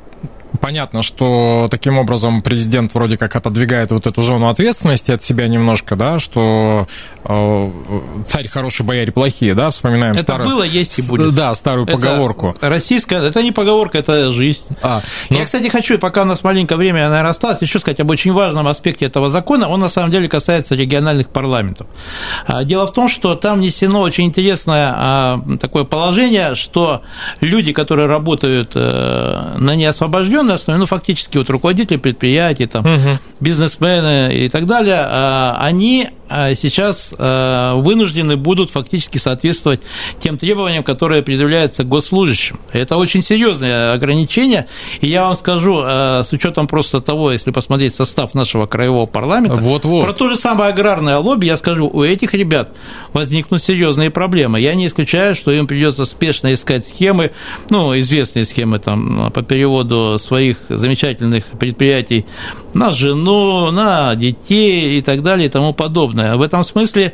Понятно, 0.63 1.04
что 1.04 1.67
таким 1.69 1.97
образом 1.97 2.41
президент 2.41 2.93
вроде 2.93 3.17
как 3.17 3.36
отодвигает 3.36 3.91
вот 3.91 4.08
эту 4.08 4.21
зону 4.21 4.47
ответственности 4.47 5.12
от 5.12 5.21
себя 5.21 5.49
немножко, 5.49 5.97
да, 5.97 6.19
что 6.19 6.88
э, 7.26 7.71
царь 8.26 8.47
хороший, 8.47 8.86
бояре 8.86 9.12
плохие, 9.12 9.56
да, 9.56 9.71
вспоминаем 9.71 10.13
это 10.13 10.23
старую... 10.23 10.49
было, 10.49 10.63
есть 10.63 10.97
и 10.99 11.02
будет. 11.02 11.36
Да, 11.36 11.54
старую 11.54 11.86
это 11.86 11.97
поговорку. 11.97 12.56
Российская, 12.62 13.21
это 13.23 13.43
не 13.43 13.52
поговорка, 13.52 13.97
это 13.97 14.32
жизнь. 14.32 14.63
А, 14.82 15.02
но... 15.30 15.39
Я, 15.39 15.43
кстати, 15.43 15.67
хочу, 15.67 15.99
пока 15.99 16.21
у 16.21 16.26
нас 16.26 16.45
маленькое 16.45 16.78
время, 16.78 17.10
наверное, 17.10 17.32
осталось, 17.32 17.62
еще 17.62 17.80
сказать 17.80 17.99
об 17.99 18.10
очень 18.10 18.32
важном 18.32 18.65
аспекте 18.65 19.04
этого 19.04 19.28
закона. 19.28 19.67
Он, 19.67 19.82
на 19.82 19.89
самом 19.89 20.12
деле, 20.12 20.30
касается 20.30 20.76
региональных 20.76 21.28
парламентов. 21.28 21.88
А, 22.47 22.63
дело 22.63 22.88
в 22.88 22.93
том, 22.93 23.10
что 23.10 23.36
там 23.36 23.58
внесено 23.58 23.99
очень 23.99 24.23
интересное 24.23 24.93
а, 24.95 25.41
такое 25.60 25.84
положение, 25.84 26.56
что 26.56 27.02
люди, 27.41 27.73
которые 27.73 28.08
работают 28.08 28.71
э, 28.76 29.56
на 30.54 30.56
основе, 30.56 30.80
ну, 30.80 30.86
фактически 30.86 31.38
вот 31.38 31.50
руководители 31.50 31.98
предприятий, 31.98 32.68
там, 32.68 32.86
угу. 32.86 33.20
бизнесмены 33.39 34.34
и 34.34 34.50
так 34.50 34.66
далее, 34.66 35.00
а, 35.00 35.58
они 35.60 36.10
сейчас 36.56 37.13
а, 37.17 37.76
вынуждены 37.76 38.36
будут 38.38 38.72
фактически 38.72 39.17
соответствовать 39.17 39.82
тем 40.22 40.38
требованиям, 40.38 40.84
которые 40.84 41.22
предъявляются 41.24 41.84
госслужащим. 41.84 42.60
Это 42.72 42.98
очень 42.98 43.22
серьезное 43.22 43.93
ограничение, 43.93 44.67
и 45.02 45.08
я 45.08 45.24
вам 45.26 45.36
скажу, 45.36 45.82
с 45.84 46.32
учетом 46.32 46.67
просто 46.67 47.00
того, 47.00 47.32
если 47.32 47.52
посмотреть 47.52 47.96
состав 47.96 48.34
нашего 48.34 48.65
краевого 48.65 49.06
парламента, 49.06 49.56
вот 49.56 49.86
-вот. 49.86 50.04
про 50.04 50.13
то 50.13 50.30
же 50.30 50.36
самое 50.36 50.72
аграрное 50.72 51.17
лобби, 51.17 51.46
я 51.46 51.58
скажу, 51.58 51.89
у 51.91 52.04
этих 52.04 52.34
ребят 52.34 52.69
возникнут 53.13 53.62
серьезные 53.62 54.10
проблемы. 54.10 54.60
Я 54.60 54.76
не 54.76 54.88
исключаю, 54.88 55.36
что 55.36 55.52
им 55.52 55.67
придется 55.67 56.06
спешно 56.06 56.54
искать 56.54 56.86
схемы, 56.86 57.32
ну, 57.69 57.98
известные 57.98 58.46
схемы 58.46 58.80
там 58.80 59.32
по 59.32 59.41
переводу 59.41 60.17
своих 60.19 60.58
замечательных 60.69 61.46
предприятий 61.60 62.26
на 62.74 62.91
жену, 62.91 63.72
на 63.72 64.15
детей 64.15 64.98
и 64.98 65.02
так 65.02 65.22
далее 65.22 65.48
и 65.48 65.50
тому 65.50 65.74
подобное. 65.74 66.23
В 66.36 66.42
этом 66.42 66.64
смысле 66.64 67.14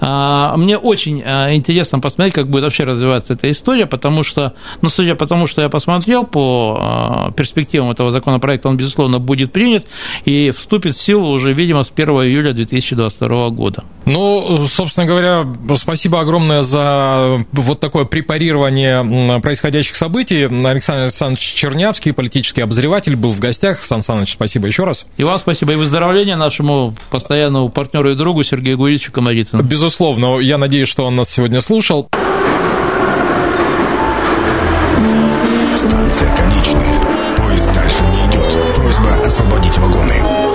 а, 0.00 0.56
мне 0.56 0.76
очень 0.76 1.22
а, 1.24 1.54
интересно 1.54 2.00
посмотреть, 2.00 2.34
как 2.34 2.48
будет 2.48 2.64
вообще 2.64 2.84
развиваться 2.84 3.34
эта 3.34 3.50
история, 3.50 3.86
потому 3.86 4.22
что, 4.22 4.54
ну, 4.82 4.90
судя 4.90 5.14
по 5.14 5.26
тому, 5.26 5.46
что 5.46 5.62
я 5.62 5.68
посмотрел 5.68 6.24
по 6.24 6.78
а, 6.80 7.30
перспективам 7.32 7.90
этого 7.90 8.10
законопроекта, 8.10 8.68
он, 8.68 8.76
безусловно, 8.76 9.18
будет 9.18 9.52
принят 9.52 9.86
и 10.24 10.50
вступит 10.50 10.96
в 10.96 11.00
силу 11.00 11.28
уже, 11.30 11.52
видимо, 11.52 11.82
с 11.82 11.92
1 11.94 12.08
июля 12.08 12.52
2022 12.52 13.50
года. 13.50 13.84
Ну, 14.04 14.66
собственно 14.66 15.06
говоря, 15.06 15.46
спасибо 15.76 16.20
огромное 16.20 16.62
за 16.62 17.44
вот 17.52 17.80
такое 17.80 18.04
препарирование 18.04 19.40
происходящих 19.40 19.96
событий. 19.96 20.44
Александр 20.44 21.02
Александрович 21.02 21.42
Чернявский, 21.54 22.12
политический 22.12 22.62
обозреватель, 22.62 23.16
был 23.16 23.30
в 23.30 23.38
гостях. 23.38 23.82
Сан 23.82 24.02
Саныч, 24.02 24.32
спасибо 24.32 24.66
еще 24.66 24.84
раз. 24.84 25.06
И 25.18 25.24
вам 25.24 25.38
спасибо, 25.38 25.74
и 25.74 25.76
выздоровления 25.76 26.36
нашему 26.36 26.94
постоянному 27.10 27.68
партнеру 27.68 28.12
и 28.12 28.14
другу 28.14 28.42
Сергею 28.48 28.78
Гурьевичу 28.78 29.12
Комарицыну. 29.12 29.62
Безусловно, 29.62 30.38
я 30.38 30.58
надеюсь, 30.58 30.88
что 30.88 31.04
он 31.04 31.16
нас 31.16 31.30
сегодня 31.30 31.60
слушал. 31.60 32.08
Станция 35.76 36.34
конечная. 36.34 37.36
Поезд 37.36 37.72
дальше 37.72 38.02
не 38.02 38.30
идет. 38.30 38.74
Просьба 38.74 39.14
освободить 39.24 39.78
вагоны. 39.78 40.47